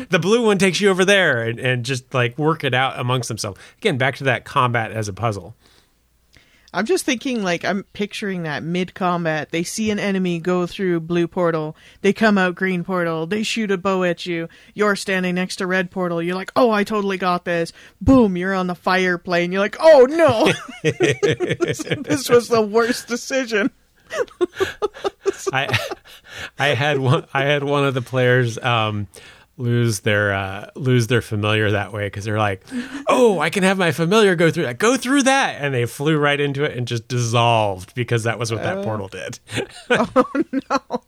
[0.09, 3.27] the blue one takes you over there and, and just like work it out amongst
[3.27, 3.59] themselves.
[3.77, 5.55] Again, back to that combat as a puzzle.
[6.73, 9.51] I'm just thinking, like, I'm picturing that mid combat.
[9.51, 11.75] They see an enemy go through blue portal.
[12.01, 13.25] They come out green portal.
[13.25, 14.47] They shoot a bow at you.
[14.73, 16.21] You're standing next to red portal.
[16.21, 17.73] You're like, oh, I totally got this.
[17.99, 19.51] Boom, you're on the fire plane.
[19.51, 20.51] You're like, oh no.
[22.03, 23.71] this was the worst decision.
[25.53, 25.77] I
[26.59, 29.07] I had one I had one of the players um,
[29.57, 32.63] lose their uh, lose their familiar that way because they're like,
[33.07, 34.77] "Oh, I can have my familiar go through that.
[34.79, 38.51] Go through that," and they flew right into it and just dissolved because that was
[38.51, 39.39] what that uh, portal did.
[39.89, 41.01] oh no!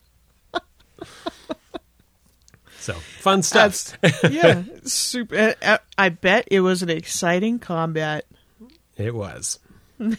[2.79, 3.97] so fun stuff.
[4.29, 5.35] yeah, super.
[5.35, 8.25] Uh, uh, I bet it was an exciting combat.
[8.97, 9.59] It was.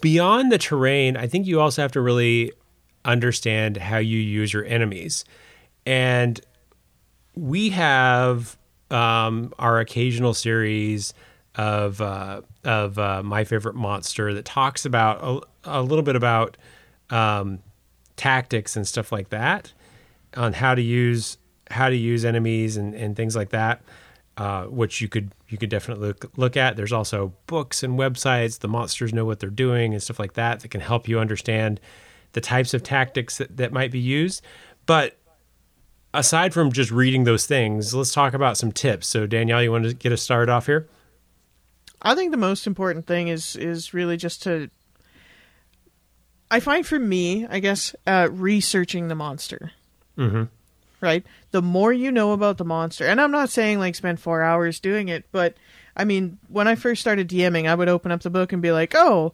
[0.00, 2.52] Beyond the terrain, I think you also have to really
[3.04, 5.24] understand how you use your enemies.
[5.86, 6.40] And
[7.34, 8.56] we have
[8.90, 11.14] um, our occasional series
[11.54, 16.56] of uh, of uh, my favorite monster that talks about a, a little bit about
[17.10, 17.58] um,
[18.16, 19.72] tactics and stuff like that
[20.36, 21.38] on how to use
[21.70, 23.82] how to use enemies and, and things like that,
[24.36, 26.76] uh, which you could you could definitely look, look at.
[26.76, 28.58] There's also books and websites.
[28.58, 31.80] The monsters know what they're doing and stuff like that that can help you understand
[32.32, 34.42] the types of tactics that, that might be used.
[34.86, 35.16] But
[36.14, 39.06] aside from just reading those things, let's talk about some tips.
[39.08, 40.88] So, Danielle, you want to get us started off here?
[42.00, 44.70] I think the most important thing is is really just to.
[46.50, 49.72] I find for me, I guess, uh, researching the monster.
[50.18, 50.44] Mm-hmm.
[51.00, 51.24] Right.
[51.50, 54.80] The more you know about the monster, and I'm not saying like spend four hours
[54.80, 55.56] doing it, but
[55.96, 58.72] I mean, when I first started DMing, I would open up the book and be
[58.72, 59.32] like, "Oh,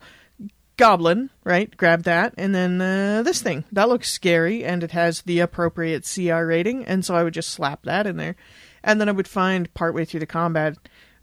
[0.78, 1.76] goblin, right?
[1.76, 6.10] Grab that, and then uh, this thing that looks scary, and it has the appropriate
[6.12, 8.36] CR rating, and so I would just slap that in there,
[8.82, 10.78] and then I would find partway through the combat,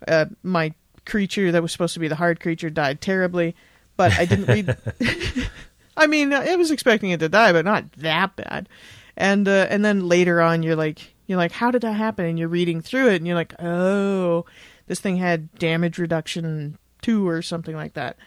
[0.07, 0.73] uh, my
[1.05, 3.55] creature that was supposed to be the hard creature died terribly,
[3.97, 4.77] but I didn't read.
[5.97, 8.69] I mean, I was expecting it to die, but not that bad,
[9.17, 12.25] and uh, and then later on, you're like, you're like, how did that happen?
[12.25, 14.45] And you're reading through it, and you're like, oh,
[14.87, 18.17] this thing had damage reduction two or something like that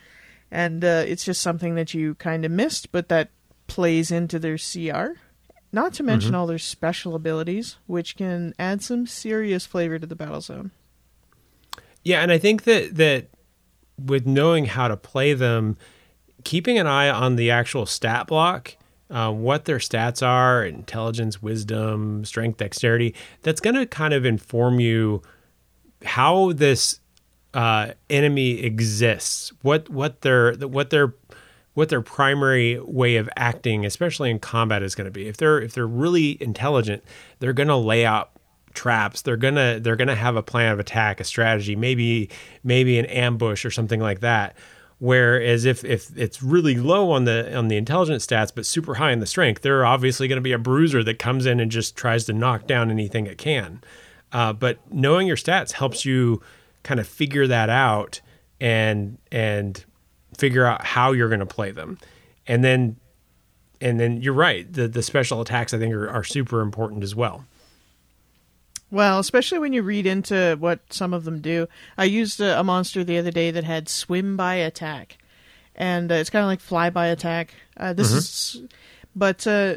[0.51, 3.31] and uh, it's just something that you kind of missed, but that
[3.67, 5.19] plays into their CR.
[5.71, 6.41] Not to mention mm-hmm.
[6.41, 10.71] all their special abilities, which can add some serious flavor to the battle zone.
[12.03, 13.29] Yeah, and I think that that
[14.03, 15.77] with knowing how to play them,
[16.45, 18.77] keeping an eye on the actual stat block,
[19.11, 24.81] uh, what their stats are, intelligence, wisdom, strength, dexterity, that's going to kind of inform
[24.81, 25.23] you
[26.05, 27.01] how this
[27.59, 31.13] uh, enemy exists, what what their what their
[31.75, 35.27] what their primary way of acting, especially in combat, is going to be.
[35.27, 37.03] If they're if they're really intelligent,
[37.41, 38.31] they're going to lay out
[38.75, 39.23] traps.
[39.23, 42.31] They're gonna they're gonna have a plan of attack, a strategy, maybe
[42.63, 44.57] maybe an ambush or something like that.
[45.01, 49.11] Whereas if if it's really low on the on the intelligence stats but super high
[49.11, 51.97] in the strength, they're obviously going to be a bruiser that comes in and just
[51.97, 53.81] tries to knock down anything it can.
[54.31, 56.41] Uh, but knowing your stats helps you
[56.89, 58.23] kind of figure that out
[58.61, 59.85] and and
[60.39, 61.99] figure out how you're going to play them,
[62.47, 62.97] and then
[63.79, 64.73] and then you're right.
[64.73, 67.45] The the special attacks I think are, are super important as well.
[68.91, 71.69] Well, especially when you read into what some of them do.
[71.99, 75.19] I used a, a monster the other day that had swim by attack,
[75.77, 77.53] and uh, it's kind of like fly by attack.
[77.77, 78.17] Uh, this mm-hmm.
[78.17, 78.63] is,
[79.15, 79.77] but uh,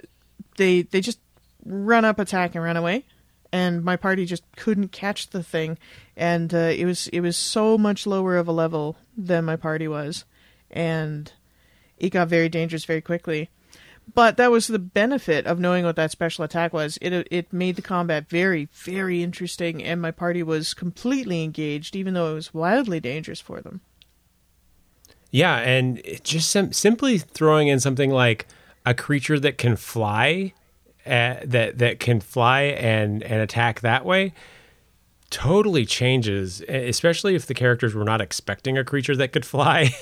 [0.56, 1.20] they they just
[1.66, 3.04] run up, attack, and run away,
[3.52, 5.78] and my party just couldn't catch the thing,
[6.16, 9.88] and uh, it was it was so much lower of a level than my party
[9.88, 10.26] was,
[10.70, 11.32] and
[11.98, 13.50] it got very dangerous very quickly.
[14.14, 16.98] But that was the benefit of knowing what that special attack was.
[17.02, 22.14] It it made the combat very very interesting, and my party was completely engaged, even
[22.14, 23.82] though it was wildly dangerous for them.
[25.32, 28.48] Yeah, and just sim- simply throwing in something like
[28.86, 30.54] a creature that can fly,
[31.06, 34.34] that that can fly and and attack that way,
[35.32, 39.96] totally changes, especially if the characters were not expecting a creature that could fly.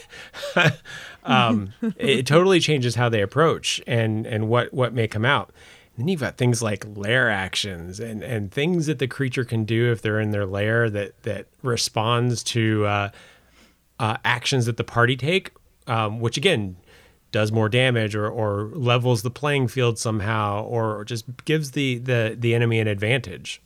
[1.23, 5.53] um, it totally changes how they approach and and what what may come out.
[5.95, 9.63] And then you've got things like lair actions and and things that the creature can
[9.65, 13.09] do if they're in their lair that that responds to uh,
[13.99, 15.51] uh, actions that the party take,
[15.87, 16.75] um, which again
[17.31, 22.35] does more damage or, or levels the playing field somehow or just gives the, the,
[22.37, 23.61] the enemy an advantage.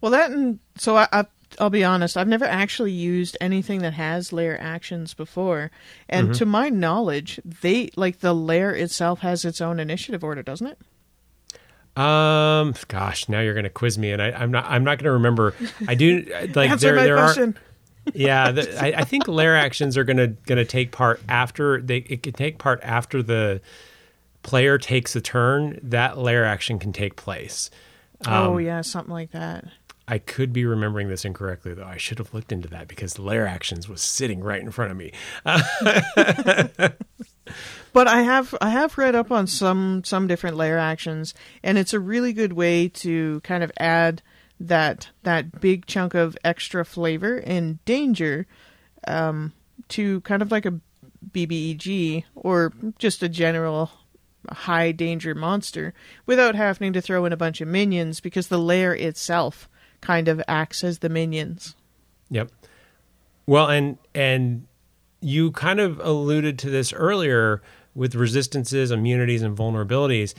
[0.00, 1.26] Well, that and so I, I
[1.58, 5.70] I'll be honest, I've never actually used anything that has lair actions before.
[6.08, 6.34] And mm-hmm.
[6.34, 12.00] to my knowledge, they like the lair itself has its own initiative order, doesn't it?
[12.00, 14.66] Um, gosh, now you're going to quiz me, and I, am not.
[14.68, 15.54] I'm not going to remember.
[15.88, 16.20] I do
[16.54, 16.96] like Answer there.
[16.96, 17.56] My there question.
[17.56, 17.67] are.
[18.14, 21.80] Yeah, the, I, I, think lair actions are going to going to take part after
[21.80, 21.98] they.
[21.98, 23.60] It can take part after the
[24.42, 25.78] player takes a turn.
[25.82, 27.70] That lair action can take place.
[28.26, 29.64] Oh, um, oh yeah, something like that.
[30.10, 31.84] I could be remembering this incorrectly, though.
[31.84, 34.90] I should have looked into that because the lair actions was sitting right in front
[34.90, 35.12] of me.
[37.92, 41.92] but I have I have read up on some some different lair actions, and it's
[41.92, 44.22] a really good way to kind of add
[44.60, 48.46] that that big chunk of extra flavor and danger
[49.06, 49.52] um,
[49.88, 50.80] to kind of like a
[51.32, 53.90] BBEG or just a general
[54.50, 55.94] high danger monster
[56.26, 59.68] without having to throw in a bunch of minions because the lair itself
[60.00, 61.74] kind of acts as the minions.
[62.30, 62.50] Yep.
[63.46, 64.66] Well, and and
[65.20, 67.62] you kind of alluded to this earlier
[67.94, 70.34] with resistances, immunities, and vulnerabilities.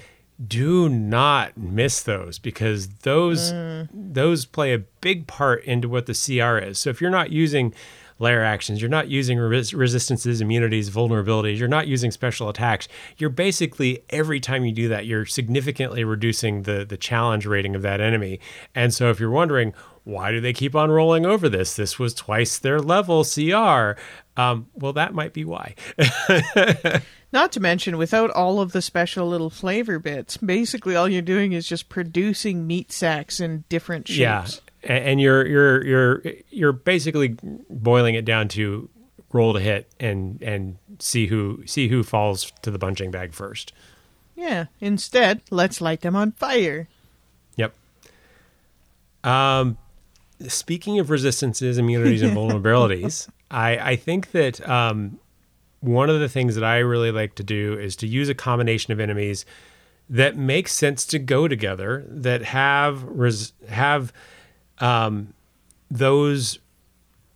[0.46, 3.90] Do not miss those because those mm.
[3.94, 6.80] those play a big part into what the CR is.
[6.80, 7.74] So if you're not using
[8.20, 12.88] lair actions, you're not using res- resistances, immunities, vulnerabilities, you're not using special attacks.
[13.18, 17.82] You're basically every time you do that, you're significantly reducing the the challenge rating of
[17.82, 18.40] that enemy.
[18.76, 19.74] And so if you're wondering
[20.10, 21.76] why do they keep on rolling over this?
[21.76, 24.00] This was twice their level CR.
[24.36, 25.76] Um, well, that might be why.
[27.32, 31.54] Not to mention, without all of the special little flavor bits, basically all you're doing
[31.54, 34.18] is just producing meat sacks in different shapes.
[34.18, 34.48] Yeah,
[34.84, 37.38] and you're you're you're you're basically
[37.70, 38.90] boiling it down to
[39.32, 43.74] roll to hit and and see who see who falls to the bunching bag first.
[44.36, 44.66] Yeah.
[44.80, 46.88] Instead, let's light them on fire.
[47.58, 47.74] Yep.
[49.24, 49.78] Um,
[50.48, 55.20] speaking of resistances, immunities, and vulnerabilities, I I think that um,
[55.82, 58.94] one of the things that I really like to do is to use a combination
[58.94, 59.46] of enemies
[60.10, 64.12] that make sense to go together that have res- have
[64.80, 65.34] um,
[65.92, 66.60] those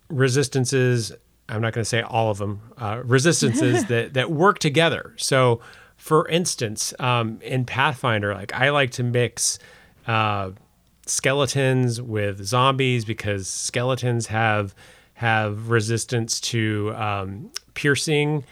[0.08, 1.12] resistances
[1.48, 5.14] i'm not going to say all of them uh, resistances that that work together.
[5.16, 5.60] So
[5.96, 9.58] for instance um, in pathfinder like i like to mix
[10.06, 10.50] uh,
[11.06, 14.74] skeletons with zombies because skeletons have
[15.14, 18.44] have resistance to um, piercing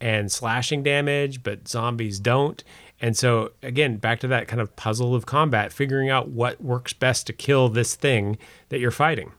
[0.00, 2.64] and slashing damage but zombies don't
[3.00, 6.92] and so, again, back to that kind of puzzle of combat, figuring out what works
[6.92, 8.38] best to kill this thing
[8.70, 9.32] that you're fighting.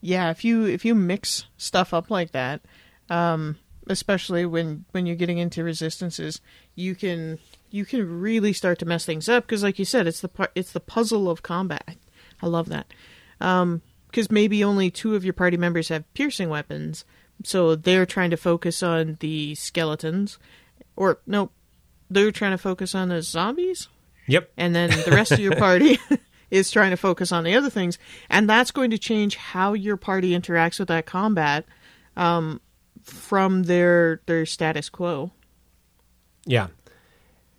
[0.00, 2.60] yeah, if you if you mix stuff up like that,
[3.08, 3.56] um,
[3.88, 6.40] especially when when you're getting into resistances,
[6.74, 7.38] you can
[7.70, 10.52] you can really start to mess things up because, like you said, it's the pu-
[10.54, 11.96] it's the puzzle of combat.
[12.42, 12.92] I love that.
[13.40, 17.04] Um, because maybe only two of your party members have piercing weapons,
[17.44, 20.38] so they're trying to focus on the skeletons,
[20.96, 21.50] or no,
[22.14, 23.88] they're trying to focus on the zombies,
[24.26, 24.50] Yep.
[24.56, 25.98] and then the rest of your party
[26.50, 27.98] is trying to focus on the other things,
[28.30, 31.64] and that's going to change how your party interacts with that combat
[32.16, 32.60] um,
[33.02, 35.32] from their their status quo.
[36.44, 36.68] Yeah.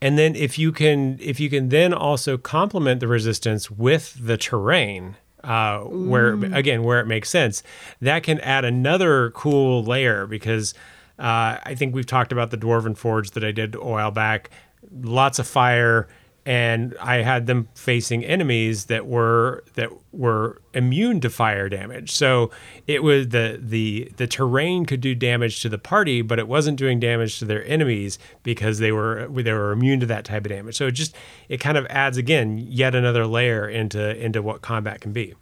[0.01, 4.35] And then if you can if you can then also complement the resistance with the
[4.37, 7.63] terrain, uh, where again where it makes sense,
[8.01, 10.73] that can add another cool layer because
[11.19, 14.49] uh, I think we've talked about the dwarven forge that I did a while back.
[14.91, 16.07] Lots of fire,
[16.45, 22.11] and I had them facing enemies that were that were immune to fire damage.
[22.11, 22.51] So
[22.87, 26.77] it was the the the terrain could do damage to the party, but it wasn't
[26.77, 30.51] doing damage to their enemies because they were they were immune to that type of
[30.51, 30.75] damage.
[30.75, 31.15] So it just
[31.47, 35.35] it kind of adds again yet another layer into into what combat can be.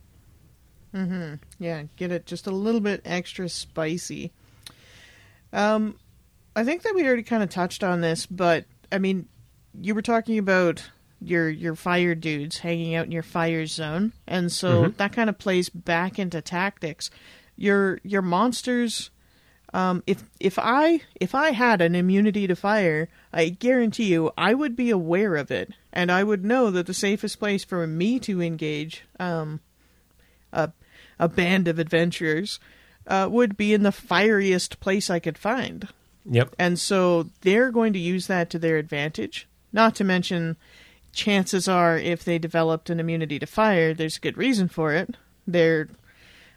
[0.93, 1.35] Mm-hmm.
[1.57, 4.33] Yeah, get it just a little bit extra spicy.
[5.53, 5.95] Um,
[6.55, 9.27] I think that we already kind of touched on this, but I mean,
[9.79, 10.89] you were talking about
[11.21, 15.37] your your fire dudes hanging out in your fire zone, and so that kind of
[15.37, 17.09] plays back into tactics.
[17.55, 19.11] Your your monsters.
[19.73, 24.53] Um, if if I if I had an immunity to fire, I guarantee you I
[24.53, 28.19] would be aware of it, and I would know that the safest place for me
[28.21, 29.61] to engage um,
[30.51, 30.71] a
[31.19, 32.59] a band of adventurers
[33.07, 35.87] uh, would be in the fieriest place I could find.
[36.25, 36.55] Yep.
[36.59, 39.47] And so they're going to use that to their advantage.
[39.73, 40.57] Not to mention,
[41.13, 45.15] chances are, if they developed an immunity to fire, there's a good reason for it.
[45.47, 45.89] They're,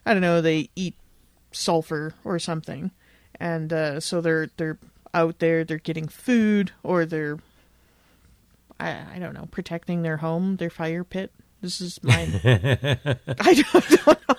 [0.04, 0.96] I don't know, they eat
[1.52, 2.90] sulfur or something,
[3.40, 4.78] and uh, so they're they're
[5.14, 7.38] out there, they're getting food, or they're,
[8.78, 11.32] I, I don't know, protecting their home, their fire pit.
[11.62, 12.40] This is mine.
[12.44, 14.34] I don't, don't know.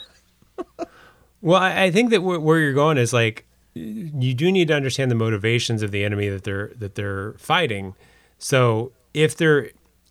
[1.46, 4.74] Well, I, I think that wh- where you're going is like you do need to
[4.74, 7.93] understand the motivations of the enemy that they're that they're fighting.
[8.39, 9.70] So if they're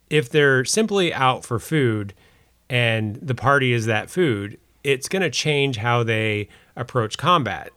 [0.09, 2.15] if they're simply out for food
[2.71, 7.73] and the party is that food, it's going to change how they approach combat.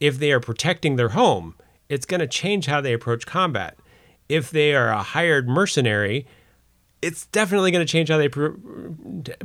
[0.00, 1.54] If they are protecting their home,
[1.88, 3.78] it's going to change how they approach combat.
[4.28, 6.26] If they are a hired mercenary,
[7.00, 8.56] it's definitely going to change how they pr-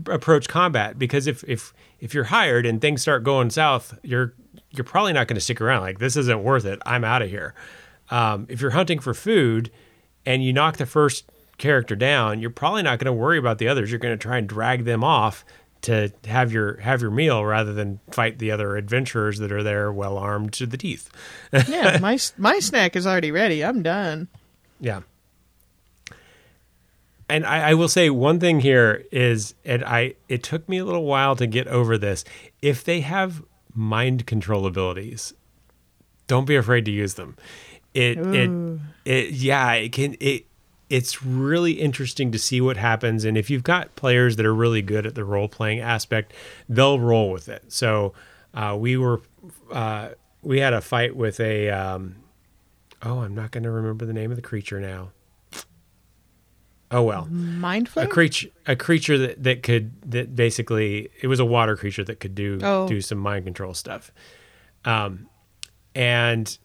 [0.07, 4.33] approach combat because if if if you're hired and things start going south, you're
[4.71, 5.81] you're probably not going to stick around.
[5.81, 6.79] Like this isn't worth it.
[6.85, 7.53] I'm out of here.
[8.09, 9.71] Um, if you're hunting for food
[10.25, 11.25] and you knock the first
[11.57, 13.91] character down, you're probably not going to worry about the others.
[13.91, 15.45] You're going to try and drag them off
[15.83, 19.91] to have your have your meal rather than fight the other adventurers that are there
[19.91, 21.09] well armed to the teeth.
[21.67, 23.63] Yeah, my my snack is already ready.
[23.63, 24.27] I'm done.
[24.79, 25.01] Yeah.
[27.33, 30.85] And I, I will say one thing here is, and I it took me a
[30.85, 32.23] little while to get over this.
[32.61, 33.41] If they have
[33.73, 35.33] mind control abilities,
[36.27, 37.35] don't be afraid to use them.
[37.95, 38.79] It Ooh.
[39.03, 40.45] it it yeah, it can it
[40.91, 44.83] it's really interesting to see what happens and if you've got players that are really
[44.83, 46.33] good at the role playing aspect,
[46.69, 47.63] they'll roll with it.
[47.69, 48.13] So,
[48.53, 49.21] uh, we were
[49.71, 50.09] uh,
[50.43, 52.17] we had a fight with a um,
[53.01, 55.09] oh, I'm not going to remember the name of the creature now.
[56.93, 61.45] Oh well, Mind a creature a creature that, that could that basically it was a
[61.45, 62.87] water creature that could do Oh.
[62.87, 64.11] do some mind control stuff.
[64.85, 65.27] Um
[65.95, 66.57] and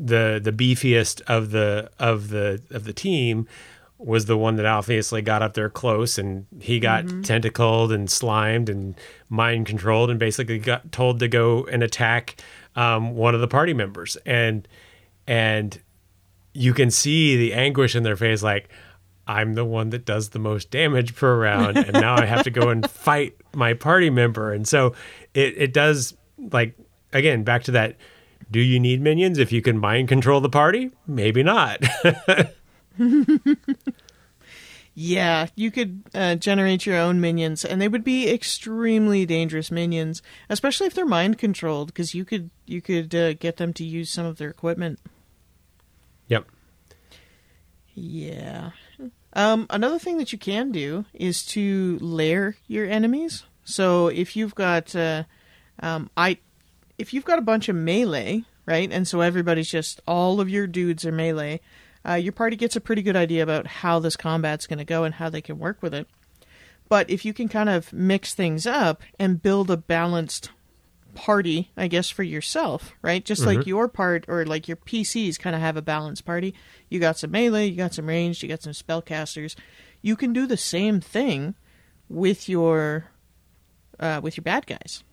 [0.00, 3.46] the the beefiest of the of the of the team
[3.98, 8.68] was the one that obviously got up there close and he got tentacled and slimed
[8.68, 8.96] and
[9.28, 12.42] mind controlled and basically got told to go and attack
[12.74, 14.16] um, one of the party members.
[14.26, 14.66] And
[15.28, 15.80] and
[16.52, 18.68] you can see the anguish in their face like
[19.26, 22.50] i'm the one that does the most damage per round and now i have to
[22.50, 24.94] go and fight my party member and so
[25.34, 26.14] it, it does
[26.50, 26.76] like
[27.12, 27.96] again back to that
[28.50, 31.82] do you need minions if you can mind control the party maybe not
[34.94, 40.22] Yeah, you could uh, generate your own minions, and they would be extremely dangerous minions,
[40.50, 44.10] especially if they're mind controlled, because you could you could uh, get them to use
[44.10, 45.00] some of their equipment.
[46.28, 46.46] yep
[47.94, 48.72] Yeah.
[49.34, 53.44] Um, another thing that you can do is to layer your enemies.
[53.64, 55.24] So if you've got, uh,
[55.80, 56.38] um, I,
[56.98, 60.66] if you've got a bunch of melee, right, and so everybody's just all of your
[60.66, 61.60] dudes are melee,
[62.06, 65.04] uh, your party gets a pretty good idea about how this combat's going to go
[65.04, 66.08] and how they can work with it.
[66.88, 70.50] But if you can kind of mix things up and build a balanced
[71.14, 73.24] party, I guess, for yourself, right?
[73.24, 76.54] Just like your part or like your PCs kind of have a balanced party.
[76.88, 79.54] You got some melee, you got some ranged, you got some spellcasters.
[80.00, 81.54] You can do the same thing
[82.08, 83.06] with your
[84.00, 85.04] uh, with your bad guys.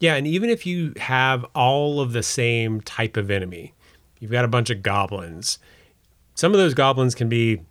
[0.00, 3.74] Yeah, and even if you have all of the same type of enemy,
[4.18, 5.58] you've got a bunch of goblins.
[6.34, 7.62] Some of those goblins can be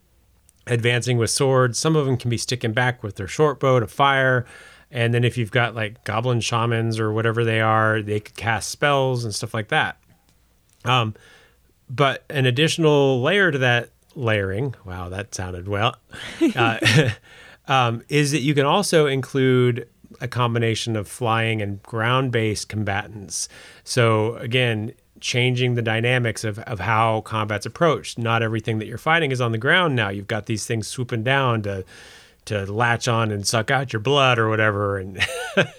[0.67, 1.77] advancing with swords.
[1.77, 4.45] Some of them can be sticking back with their short bow to fire.
[4.93, 8.69] And then if you've got like goblin shamans or whatever they are, they could cast
[8.69, 9.97] spells and stuff like that.
[10.85, 11.15] Um,
[11.89, 15.97] but an additional layer to that layering, wow, that sounded well,
[16.55, 17.09] uh,
[17.67, 19.89] um, is that you can also include
[20.21, 23.49] a combination of flying and ground based combatants.
[23.83, 28.19] So again, changing the dynamics of, of how combat's approached.
[28.19, 30.09] Not everything that you're fighting is on the ground now.
[30.09, 31.83] You've got these things swooping down to
[32.45, 35.25] to latch on and suck out your blood or whatever and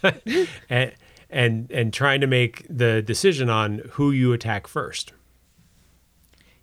[0.71, 0.93] and
[1.31, 5.13] and and trying to make the decision on who you attack first.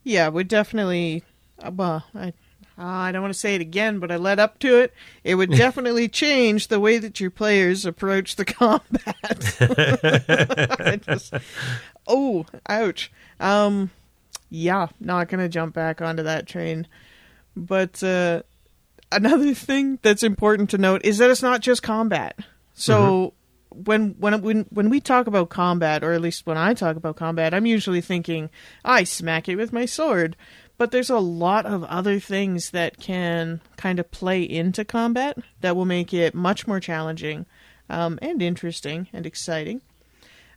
[0.03, 1.23] Yeah, would definitely.
[1.61, 2.33] uh, Well, I
[2.77, 4.93] uh, I don't want to say it again, but I led up to it.
[5.23, 9.55] It would definitely change the way that your players approach the combat.
[10.79, 11.33] I just,
[12.07, 13.11] oh, ouch.
[13.39, 13.91] Um,
[14.49, 16.87] yeah, not gonna jump back onto that train.
[17.55, 18.43] But uh,
[19.11, 22.39] another thing that's important to note is that it's not just combat.
[22.73, 23.33] So
[23.69, 27.15] when when when when we talk about combat, or at least when I talk about
[27.15, 28.49] combat, I'm usually thinking
[28.83, 30.35] I smack it with my sword.
[30.77, 35.75] But there's a lot of other things that can kind of play into combat that
[35.75, 37.45] will make it much more challenging
[37.87, 39.81] um, and interesting and exciting.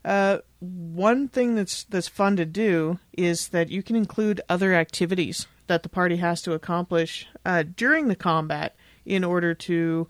[0.05, 5.46] Uh, one thing that's that's fun to do is that you can include other activities
[5.66, 8.76] that the party has to accomplish uh, during the combat
[9.07, 10.09] in order to,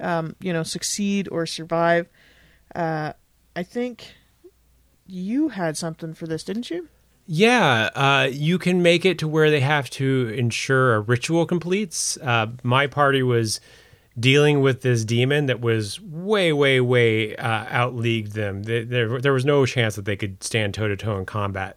[0.00, 2.08] um, you know, succeed or survive.
[2.74, 3.12] Uh,
[3.54, 4.14] I think
[5.06, 6.88] you had something for this, didn't you?
[7.28, 12.16] Yeah, uh, you can make it to where they have to ensure a ritual completes.
[12.18, 13.60] Uh, my party was
[14.18, 18.62] dealing with this demon that was way, way, way uh, outleagued them.
[18.62, 21.76] There, there, was no chance that they could stand toe to toe in combat.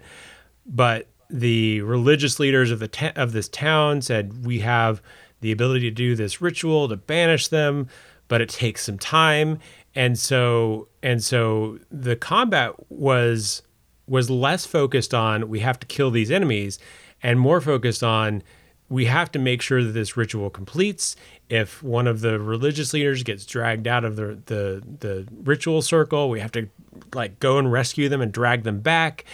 [0.65, 5.01] But the religious leaders of the of this town said we have
[5.41, 7.87] the ability to do this ritual to banish them,
[8.27, 9.59] but it takes some time.
[9.93, 13.63] And so and so the combat was
[14.07, 16.79] was less focused on we have to kill these enemies
[17.21, 18.41] and more focused on
[18.89, 21.15] we have to make sure that this ritual completes.
[21.49, 26.29] If one of the religious leaders gets dragged out of the, the the ritual circle,
[26.29, 26.67] we have to
[27.13, 29.25] like go and rescue them and drag them back.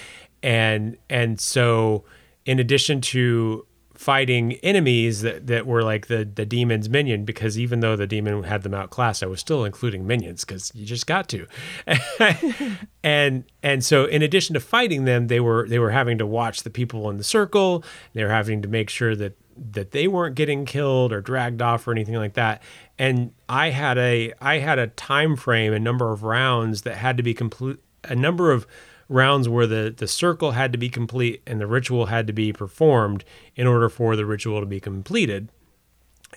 [0.43, 2.03] And and so
[2.45, 3.66] in addition to
[3.97, 8.43] fighting enemies that, that were like the, the demon's minion because even though the demon
[8.43, 11.47] had them outclassed, I was still including minions because you just got to.
[13.03, 16.64] and and so in addition to fighting them, they were they were having to watch
[16.64, 17.84] the people in the circle.
[18.14, 21.88] They were having to make sure that that they weren't getting killed or dragged off
[21.88, 22.62] or anything like that.
[22.99, 27.18] And I had a I had a time frame, a number of rounds that had
[27.18, 28.68] to be complete a number of
[29.08, 32.51] rounds where the, the circle had to be complete and the ritual had to be
[32.51, 33.24] performed
[33.56, 35.49] in order for the ritual to be completed.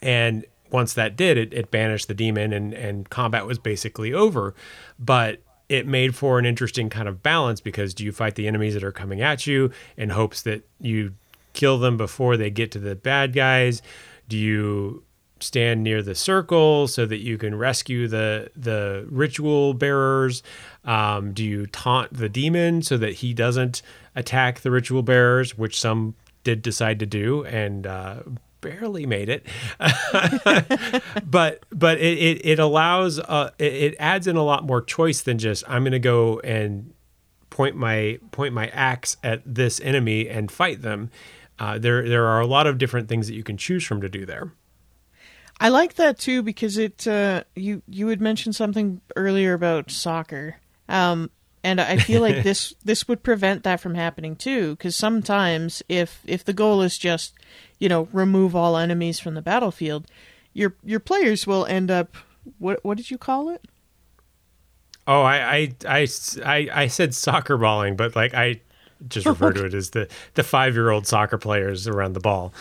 [0.03, 4.55] And once that did, it, it banished the demon and, and combat was basically over.
[4.99, 8.75] But it made for an interesting kind of balance because do you fight the enemies
[8.75, 11.15] that are coming at you in hopes that you
[11.53, 13.83] kill them before they get to the bad guys?
[14.29, 15.05] Do you
[15.41, 20.43] stand near the circle so that you can rescue the the ritual bearers?
[20.85, 23.83] Um, do you taunt the demon so that he doesn't
[24.15, 28.23] attack the ritual bearers, which some did decide to do and uh,
[28.61, 29.47] barely made it?
[31.25, 35.23] but but it it, it allows uh, it, it adds in a lot more choice
[35.23, 36.93] than just I'm going to go and
[37.51, 41.11] point my point my axe at this enemy and fight them.
[41.59, 44.09] Uh, there there are a lot of different things that you can choose from to
[44.09, 44.53] do there.
[45.61, 50.57] I like that too because it uh, you you had mentioned something earlier about soccer,
[50.89, 51.31] um,
[51.65, 54.77] and I feel like this this would prevent that from happening too.
[54.77, 57.35] Because sometimes if if the goal is just
[57.79, 60.07] you know remove all enemies from the battlefield,
[60.53, 62.17] your your players will end up
[62.59, 63.67] what what did you call it?
[65.09, 66.09] Oh, I I I,
[66.45, 68.61] I, I said soccer balling, but like I
[69.09, 72.53] just refer to it as the the five year old soccer players around the ball.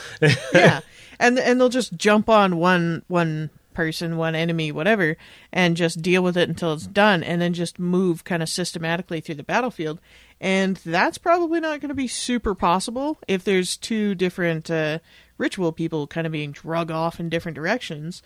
[0.54, 0.82] yeah,
[1.20, 5.16] and and they'll just jump on one one person, one enemy, whatever,
[5.54, 9.22] and just deal with it until it's done, and then just move kind of systematically
[9.22, 10.00] through the battlefield.
[10.42, 14.98] And that's probably not going to be super possible if there's two different uh,
[15.38, 18.24] ritual people kind of being drug off in different directions.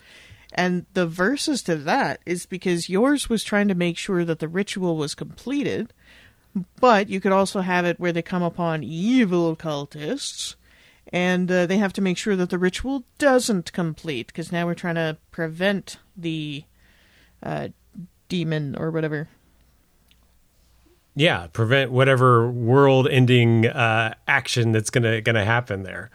[0.54, 4.48] And the verses to that is because yours was trying to make sure that the
[4.48, 5.92] ritual was completed,
[6.80, 10.56] but you could also have it where they come upon evil cultists
[11.12, 14.74] and uh, they have to make sure that the ritual doesn't complete because now we're
[14.74, 16.64] trying to prevent the
[17.42, 17.68] uh,
[18.28, 19.28] demon or whatever.
[21.14, 26.10] Yeah, prevent whatever world-ending uh, action that's gonna gonna happen there,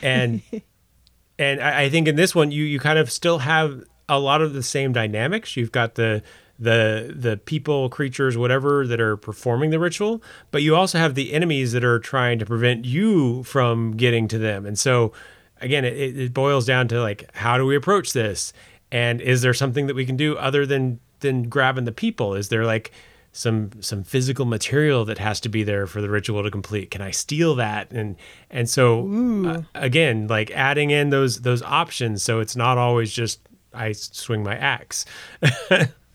[0.00, 0.42] and
[1.40, 4.42] and I, I think in this one you you kind of still have a lot
[4.42, 5.56] of the same dynamics.
[5.56, 6.22] You've got the
[6.58, 11.32] the the people, creatures, whatever that are performing the ritual, but you also have the
[11.32, 14.64] enemies that are trying to prevent you from getting to them.
[14.64, 15.12] And so,
[15.60, 18.52] again, it, it boils down to like, how do we approach this?
[18.90, 22.34] And is there something that we can do other than than grabbing the people?
[22.34, 22.92] Is there like
[23.32, 26.90] some some physical material that has to be there for the ritual to complete?
[26.90, 27.90] Can I steal that?
[27.90, 28.16] And
[28.50, 33.40] and so uh, again, like adding in those those options, so it's not always just
[33.74, 35.04] I swing my axe.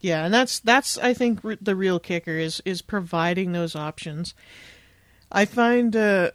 [0.00, 4.34] Yeah, and that's that's I think r- the real kicker is is providing those options.
[5.30, 6.30] I find uh,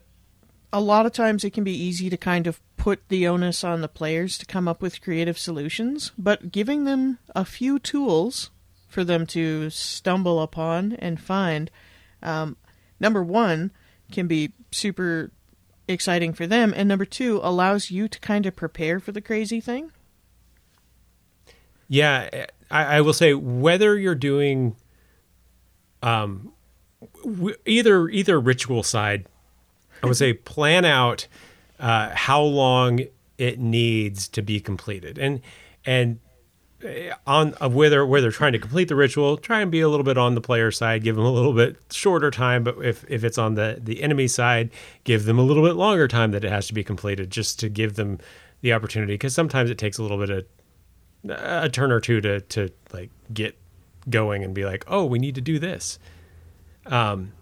[0.72, 3.82] a lot of times it can be easy to kind of put the onus on
[3.82, 8.52] the players to come up with creative solutions, but giving them a few tools
[8.88, 11.72] for them to stumble upon and find,
[12.22, 12.56] um,
[13.00, 13.72] number one,
[14.12, 15.32] can be super
[15.88, 19.60] exciting for them, and number two allows you to kind of prepare for the crazy
[19.60, 19.92] thing.
[21.88, 24.76] Yeah, I, I will say whether you're doing
[26.02, 26.52] um
[27.24, 29.28] w- either either ritual side,
[30.04, 31.28] I would say plan out
[31.80, 33.02] uh, how long
[33.38, 35.42] it needs to be completed, and
[35.86, 36.20] and
[36.84, 39.90] uh, on uh, whether where they're trying to complete the ritual, try and be a
[39.90, 42.64] little bit on the player side, give them a little bit shorter time.
[42.64, 44.70] But if if it's on the the enemy side,
[45.04, 47.70] give them a little bit longer time that it has to be completed, just to
[47.70, 48.20] give them
[48.62, 49.14] the opportunity.
[49.14, 50.46] Because sometimes it takes a little bit of
[51.30, 53.58] a turn or two to to like get
[54.10, 56.00] going and be like, oh, we need to do this.
[56.86, 57.34] Um,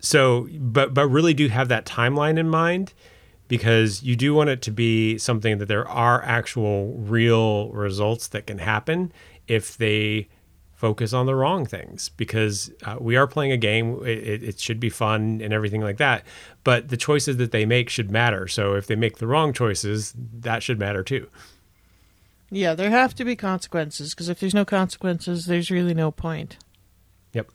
[0.00, 2.94] so, but but really do have that timeline in mind
[3.48, 8.46] because you do want it to be something that there are actual real results that
[8.46, 9.12] can happen
[9.48, 10.28] if they
[10.72, 14.80] focus on the wrong things because uh, we are playing a game it, it, should
[14.80, 16.24] be fun and everything like that
[16.64, 20.14] but the choices that they make should matter so if they make the wrong choices
[20.16, 21.28] that should matter too
[22.50, 26.56] Yeah, there have to be consequences because if there's no consequences, there's really no point.
[27.32, 27.50] Yep.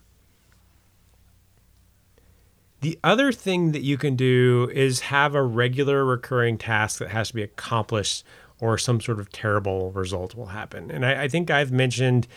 [2.79, 7.29] The other thing that you can do is have a regular recurring task that has
[7.29, 8.23] to be accomplished
[8.59, 10.89] or some sort of terrible result will happen.
[10.89, 12.27] And I, I think I've mentioned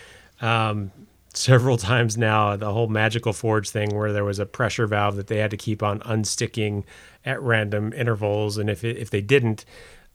[0.40, 0.90] um,
[1.32, 5.28] several times now the whole magical forge thing where there was a pressure valve that
[5.28, 6.84] they had to keep on unsticking
[7.24, 8.58] at random intervals.
[8.58, 9.64] And if, it, if they didn't,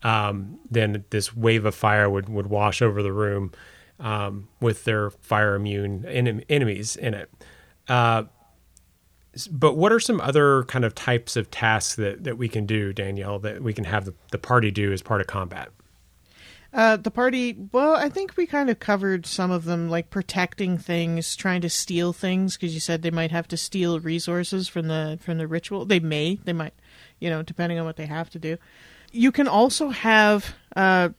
[0.04, 3.50] um, then this wave of fire would, would wash over the room
[3.98, 7.30] um, with their fire immune en- enemies in it.
[7.88, 8.24] Uh,
[9.50, 12.92] but what are some other kind of types of tasks that, that we can do,
[12.92, 15.70] Danielle, that we can have the, the party do as part of combat?
[16.72, 20.76] Uh, the party, well, I think we kind of covered some of them, like protecting
[20.76, 24.88] things, trying to steal things, because you said they might have to steal resources from
[24.88, 25.84] the from the ritual.
[25.84, 26.74] They may, they might,
[27.20, 28.58] you know, depending on what they have to do.
[29.14, 31.10] You can also have uh,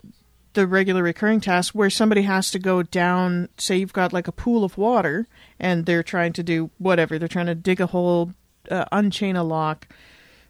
[0.52, 3.48] the regular recurring task where somebody has to go down.
[3.58, 5.28] Say you've got like a pool of water,
[5.62, 7.18] and they're trying to do whatever.
[7.18, 8.34] They're trying to dig a hole,
[8.70, 9.88] uh, unchain a lock,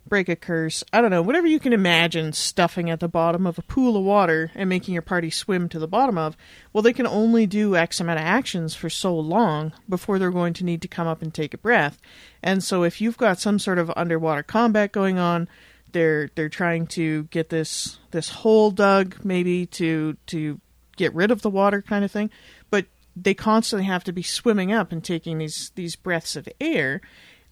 [0.08, 0.84] break a curse.
[0.92, 4.04] I don't know, whatever you can imagine stuffing at the bottom of a pool of
[4.04, 6.36] water and making your party swim to the bottom of.
[6.74, 10.54] Well, they can only do X amount of actions for so long before they're going
[10.54, 12.00] to need to come up and take a breath.
[12.42, 15.48] And so if you've got some sort of underwater combat going on,
[15.96, 20.60] they're they're trying to get this this hole dug maybe to to
[20.98, 22.30] get rid of the water kind of thing,
[22.70, 22.86] but
[23.16, 27.00] they constantly have to be swimming up and taking these these breaths of air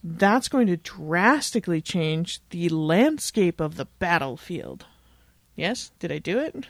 [0.04, 4.86] that's going to drastically change the landscape of the battlefield.
[5.56, 6.66] Yes, did I do it?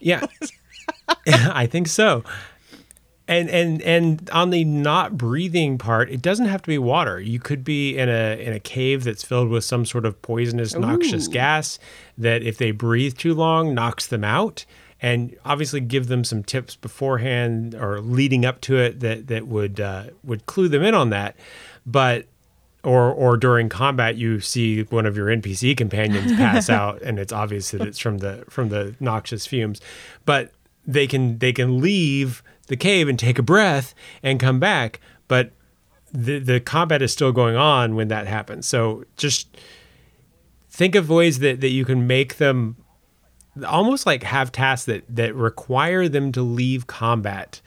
[0.00, 0.26] Yeah,
[1.28, 2.24] I think so.
[3.28, 7.20] And and and on the not breathing part, it doesn't have to be water.
[7.20, 10.74] You could be in a in a cave that's filled with some sort of poisonous,
[10.74, 11.32] noxious Ooh.
[11.32, 11.78] gas
[12.18, 14.64] that, if they breathe too long, knocks them out.
[15.00, 19.80] And obviously, give them some tips beforehand or leading up to it that that would
[19.80, 21.36] uh, would clue them in on that.
[21.86, 22.26] But
[22.84, 27.32] or or during combat you see one of your NPC companions pass out and it's
[27.32, 29.80] obvious that it's from the from the noxious fumes
[30.24, 30.52] but
[30.86, 32.42] they can they can leave
[32.72, 34.98] the cave and take a breath and come back
[35.28, 35.52] but
[36.12, 38.68] the the combat is still going on when that happens.
[38.68, 39.56] So just
[40.70, 42.76] think of ways that that you can make them
[43.66, 47.60] almost like have tasks that that require them to leave combat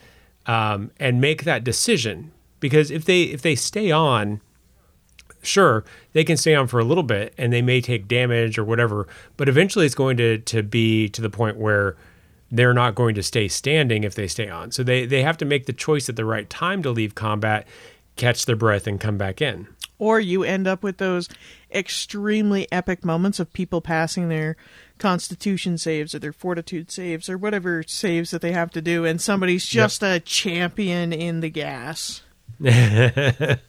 [0.45, 2.31] um, and make that decision.
[2.59, 4.41] Because if they if they stay on
[5.41, 8.63] sure they can stay on for a little bit and they may take damage or
[8.63, 11.95] whatever but eventually it's going to to be to the point where
[12.51, 14.71] they're not going to stay standing if they stay on.
[14.71, 17.67] So they they have to make the choice at the right time to leave combat
[18.15, 19.67] catch their breath and come back in.
[19.97, 21.29] Or you end up with those
[21.71, 24.55] extremely epic moments of people passing their
[24.97, 29.19] constitution saves or their fortitude saves or whatever saves that they have to do and
[29.19, 30.15] somebody's just yep.
[30.15, 32.21] a champion in the gas.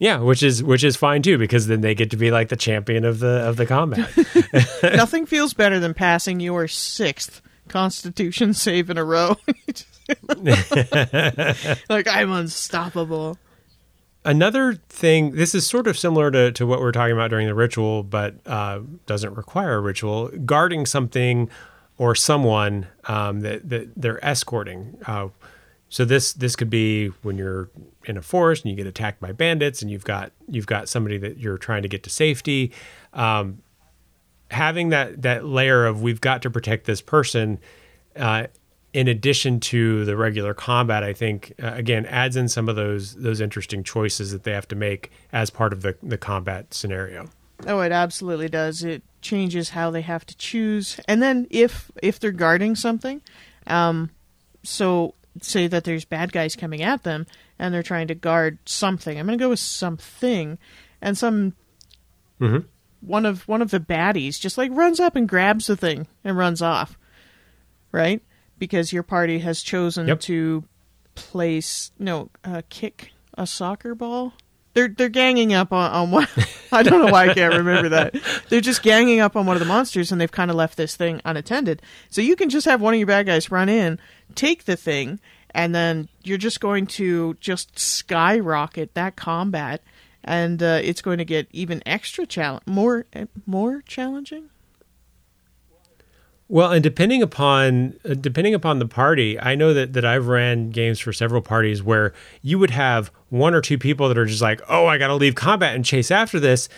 [0.00, 2.56] Yeah which is which is fine too because then they get to be like the
[2.56, 4.10] champion of the of the combat.
[4.82, 9.36] Nothing feels better than passing your sixth constitution save in a row
[11.88, 13.38] like i'm unstoppable
[14.26, 17.46] Another thing, this is sort of similar to, to what we are talking about during
[17.46, 20.28] the ritual, but uh, doesn't require a ritual.
[20.46, 21.50] Guarding something
[21.98, 24.96] or someone um, that, that they're escorting.
[25.06, 25.28] Uh,
[25.90, 27.68] so this this could be when you're
[28.06, 31.18] in a forest and you get attacked by bandits, and you've got you've got somebody
[31.18, 32.72] that you're trying to get to safety.
[33.12, 33.58] Um,
[34.50, 37.58] having that that layer of we've got to protect this person
[38.16, 38.46] uh,
[38.94, 43.14] in addition to the regular combat, I think uh, again adds in some of those
[43.16, 47.28] those interesting choices that they have to make as part of the the combat scenario.
[47.66, 48.82] Oh, it absolutely does.
[48.82, 53.20] It changes how they have to choose, and then if if they're guarding something,
[53.66, 54.10] um,
[54.62, 57.26] so say that there's bad guys coming at them
[57.58, 59.18] and they're trying to guard something.
[59.18, 60.58] I'm going to go with something,
[61.02, 61.54] and some
[62.40, 62.66] mm-hmm.
[63.06, 66.36] One of one of the baddies just like runs up and grabs the thing and
[66.36, 66.98] runs off,
[67.92, 68.22] right?
[68.58, 70.20] because your party has chosen yep.
[70.20, 70.64] to
[71.14, 74.32] place no uh, kick a soccer ball.
[74.72, 76.28] They're they're ganging up on, on one.
[76.72, 78.16] I don't know why I can't remember that.
[78.48, 80.96] They're just ganging up on one of the monsters, and they've kind of left this
[80.96, 81.82] thing unattended.
[82.10, 84.00] So you can just have one of your bad guys run in,
[84.34, 89.82] take the thing, and then you're just going to just skyrocket that combat,
[90.24, 93.06] and uh, it's going to get even extra challenge, more
[93.46, 94.50] more challenging.
[96.48, 100.70] Well, and depending upon uh, depending upon the party, I know that that I've ran
[100.70, 102.12] games for several parties where
[102.42, 105.14] you would have one or two people that are just like, "Oh, I got to
[105.14, 106.68] leave combat and chase after this."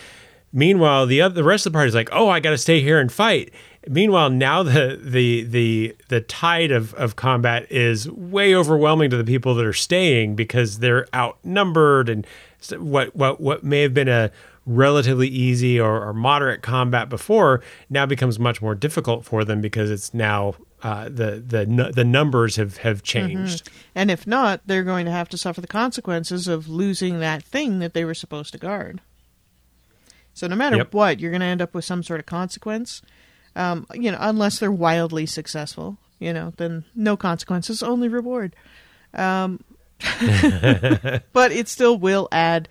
[0.53, 2.81] Meanwhile, the other the rest of the party is like, "Oh, I got to stay
[2.81, 3.53] here and fight."
[3.89, 9.23] Meanwhile, now the the the the tide of, of combat is way overwhelming to the
[9.23, 12.25] people that are staying because they're outnumbered and
[12.71, 14.31] what what what may have been a
[14.65, 19.89] relatively easy or, or, moderate combat before now becomes much more difficult for them because
[19.89, 23.65] it's now uh, the the the numbers have have changed.
[23.65, 23.77] Mm-hmm.
[23.95, 27.79] And if not, they're going to have to suffer the consequences of losing that thing
[27.79, 29.01] that they were supposed to guard.
[30.33, 30.93] So no matter yep.
[30.93, 33.01] what, you're going to end up with some sort of consequence.
[33.55, 38.55] Um, you know, unless they're wildly successful, you know, then no consequences, only reward.
[39.15, 39.63] Um,
[41.33, 42.69] but it still will add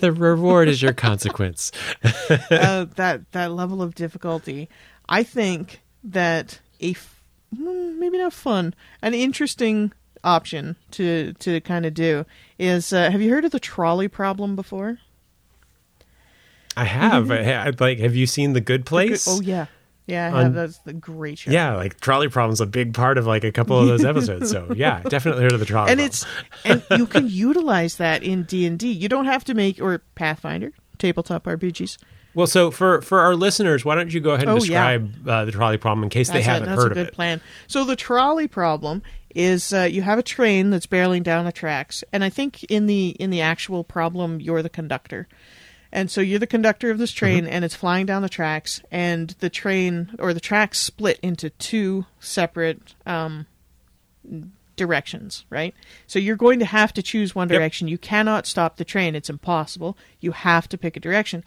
[0.00, 1.72] the reward is your consequence.
[2.50, 4.68] uh, that that level of difficulty,
[5.08, 7.22] I think that a f-
[7.56, 9.92] hmm, maybe not fun, an interesting
[10.24, 12.24] option to to kind of do
[12.58, 14.98] is uh, have you heard of the trolley problem before?
[16.76, 17.30] I have.
[17.30, 19.24] I, like, have you seen The Good Place?
[19.24, 19.66] The good, oh yeah,
[20.10, 20.54] yeah, I have.
[20.54, 21.50] That's the great show.
[21.50, 24.50] Yeah, like trolley problem's a big part of like a couple of those episodes.
[24.50, 25.92] so yeah, definitely heard of the trolley.
[25.92, 26.26] And it's
[26.64, 28.90] and you can utilize that in D and D.
[28.90, 31.98] You don't have to make or Pathfinder tabletop RPGs.
[32.34, 35.38] Well, so for for our listeners, why don't you go ahead and oh, describe yeah.
[35.38, 36.94] uh, the trolley problem in case that's they haven't a, heard of it?
[36.94, 37.40] That's a good plan.
[37.66, 39.02] So the trolley problem
[39.34, 42.86] is uh, you have a train that's barreling down the tracks, and I think in
[42.86, 45.28] the in the actual problem, you're the conductor.
[45.92, 47.52] And so you're the conductor of this train, mm-hmm.
[47.52, 52.06] and it's flying down the tracks, and the train or the tracks split into two
[52.20, 53.46] separate um,
[54.76, 55.74] directions, right?
[56.06, 57.88] So you're going to have to choose one direction.
[57.88, 57.90] Yep.
[57.90, 59.98] You cannot stop the train; it's impossible.
[60.20, 61.44] You have to pick a direction.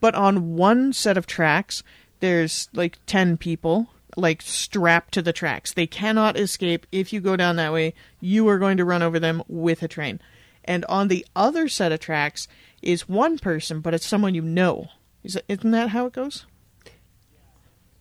[0.00, 1.84] But on one set of tracks,
[2.18, 5.72] there's like ten people like strapped to the tracks.
[5.72, 6.86] They cannot escape.
[6.92, 9.88] If you go down that way, you are going to run over them with a
[9.88, 10.20] train.
[10.64, 12.48] And on the other set of tracks
[12.82, 14.88] is one person, but it's someone you know.
[15.22, 16.46] Is it, isn't that how it goes?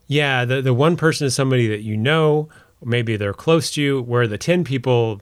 [0.08, 2.50] Yeah, the the one person is somebody that you know,
[2.84, 4.02] maybe they're close to you.
[4.02, 5.22] Where the ten people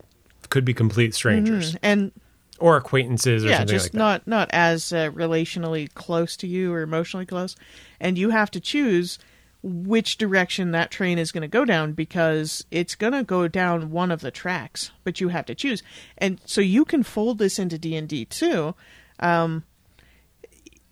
[0.49, 1.77] could be complete strangers mm-hmm.
[1.83, 2.11] and
[2.59, 3.97] or acquaintances or yeah, something just like that.
[3.97, 7.55] not not as uh, relationally close to you or emotionally close,
[7.99, 9.19] and you have to choose
[9.63, 13.91] which direction that train is going to go down because it's going to go down
[13.91, 15.83] one of the tracks, but you have to choose.
[16.17, 18.75] And so you can fold this into D&D too.
[19.19, 19.63] Um,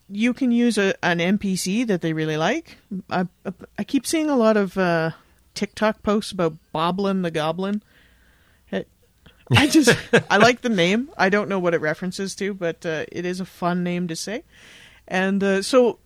[0.07, 2.77] you can use a, an NPC that they really like.
[3.09, 3.27] I,
[3.77, 5.11] I keep seeing a lot of uh,
[5.55, 7.81] TikTok posts about Boblin the Goblin.
[9.55, 9.95] I just
[10.29, 11.09] I like the name.
[11.17, 14.15] I don't know what it references to, but uh, it is a fun name to
[14.15, 14.43] say.
[15.07, 15.99] And uh, so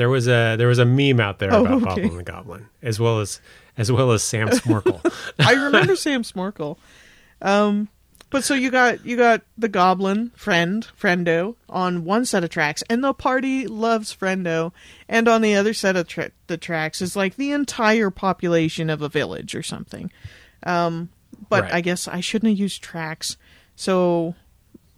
[0.00, 2.02] there was a there was a meme out there Oh, about okay.
[2.08, 3.38] Boblin the Goblin, as well as
[3.76, 5.00] as well as Sam Smorkle.
[5.38, 6.78] I remember Sam Smorkle.
[7.42, 7.88] Um,
[8.30, 12.82] but so you got you got the Goblin friend Friendo on one set of tracks,
[12.88, 14.72] and the party loves Friendo,
[15.08, 19.02] and on the other set of tra- the tracks is like the entire population of
[19.02, 20.10] a village or something.
[20.62, 21.10] Um,
[21.48, 21.74] but Right.
[21.74, 23.36] I guess I shouldn't have used tracks.
[23.76, 24.34] So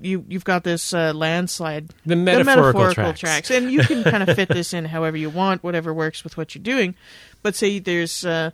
[0.02, 2.82] you you've got this uh, landslide, The metaphorical
[3.14, 3.50] tracks.
[3.50, 6.54] and you can kind of fit this in however you want, whatever works with what
[6.54, 6.94] you're doing.
[7.42, 8.50] But say there's uh,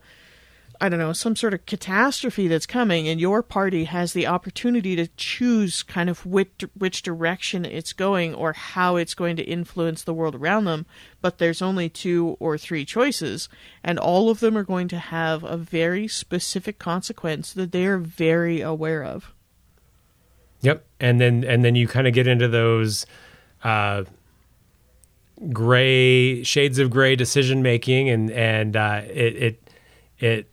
[0.80, 4.94] I don't know, some sort of catastrophe that's coming, and your party has the opportunity
[4.94, 10.04] to choose kind of which, which direction it's going or how it's going to influence
[10.04, 10.86] the world around them.
[11.20, 13.48] But there's only two or three choices,
[13.82, 17.98] and all of them are going to have a very specific consequence that they are
[17.98, 19.34] very aware of.
[20.62, 23.06] Yep, and then and then you kind of get into those
[23.64, 24.04] uh,
[25.52, 29.70] gray shades of gray decision making, and and uh, it it
[30.18, 30.50] it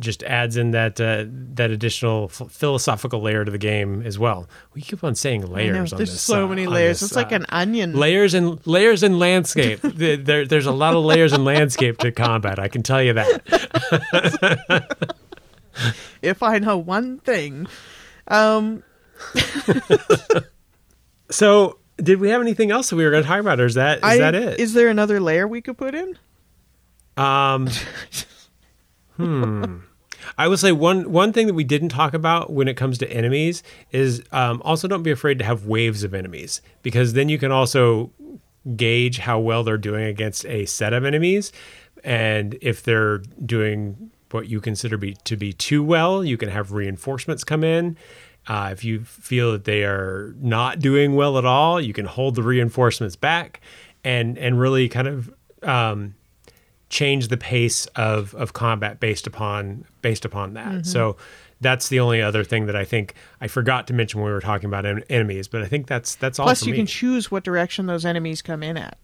[0.00, 4.48] just adds in that uh, that additional ph- philosophical layer to the game as well.
[4.74, 5.92] We keep on saying know, layers.
[5.92, 7.00] on there's this, so uh, many layers.
[7.00, 7.94] this, it's like uh, an onion.
[7.94, 9.80] layers and layers in landscape.
[9.82, 12.58] there, there- there's a lot of layers in landscape to combat.
[12.58, 14.96] I can tell you that.
[16.22, 17.66] if I know one thing.
[18.26, 18.82] Um,
[21.30, 23.74] So, did we have anything else that we were going to talk about, or is
[23.74, 24.60] that is I, that it?
[24.60, 26.18] Is there another layer we could put in?
[27.16, 27.68] Um,
[29.16, 29.78] hmm.
[30.38, 33.10] I would say one one thing that we didn't talk about when it comes to
[33.10, 37.38] enemies is um, also don't be afraid to have waves of enemies because then you
[37.38, 38.10] can also
[38.76, 41.52] gauge how well they're doing against a set of enemies,
[42.02, 46.72] and if they're doing what you consider be to be too well, you can have
[46.72, 47.96] reinforcements come in.
[48.46, 52.34] Uh, if you feel that they are not doing well at all, you can hold
[52.34, 53.60] the reinforcements back
[54.04, 56.14] and and really kind of um,
[56.90, 60.66] change the pace of of combat based upon based upon that.
[60.66, 60.82] Mm-hmm.
[60.82, 61.16] So
[61.60, 64.40] that's the only other thing that I think I forgot to mention when we were
[64.40, 66.44] talking about en- enemies, but I think that's that's all.
[66.46, 66.78] Plus, you me.
[66.78, 68.98] can choose what direction those enemies come in at,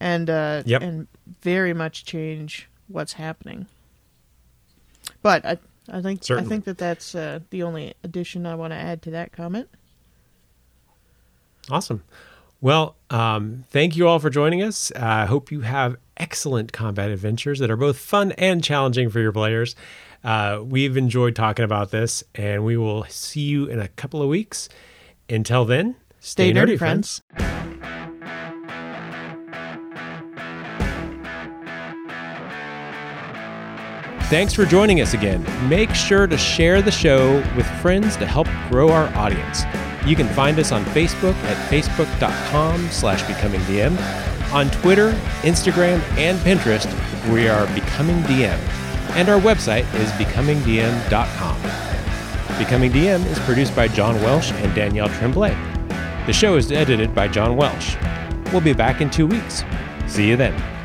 [0.00, 0.80] and uh, Yep.
[0.82, 1.08] and
[1.42, 3.66] very much change what's happening.
[5.22, 5.58] But I,
[5.90, 9.10] I think I think that that's uh, the only addition I want to add to
[9.10, 9.68] that comment.
[11.68, 12.02] Awesome.
[12.60, 14.92] Well, um, thank you all for joining us.
[14.94, 19.18] Uh, I hope you have excellent combat adventures that are both fun and challenging for
[19.20, 19.74] your players.
[20.22, 24.28] Uh, we've enjoyed talking about this, and we will see you in a couple of
[24.28, 24.68] weeks.
[25.28, 27.22] Until then, Stay, nerdy, friends.
[34.30, 35.44] Thanks for joining us again.
[35.68, 39.64] Make sure to share the show with friends to help grow our audience.
[40.06, 43.98] You can find us on Facebook at facebook.com slash becomingdm.
[44.52, 45.10] On Twitter,
[45.42, 46.86] Instagram, and Pinterest,
[47.32, 48.56] we are Becoming DM.
[49.16, 51.60] And our website is becomingdm.com.
[52.56, 55.56] Becoming DM is produced by John Welsh and Danielle Tremblay.
[56.26, 57.96] The show is edited by John Welsh.
[58.52, 59.64] We'll be back in two weeks.
[60.06, 60.79] See you then.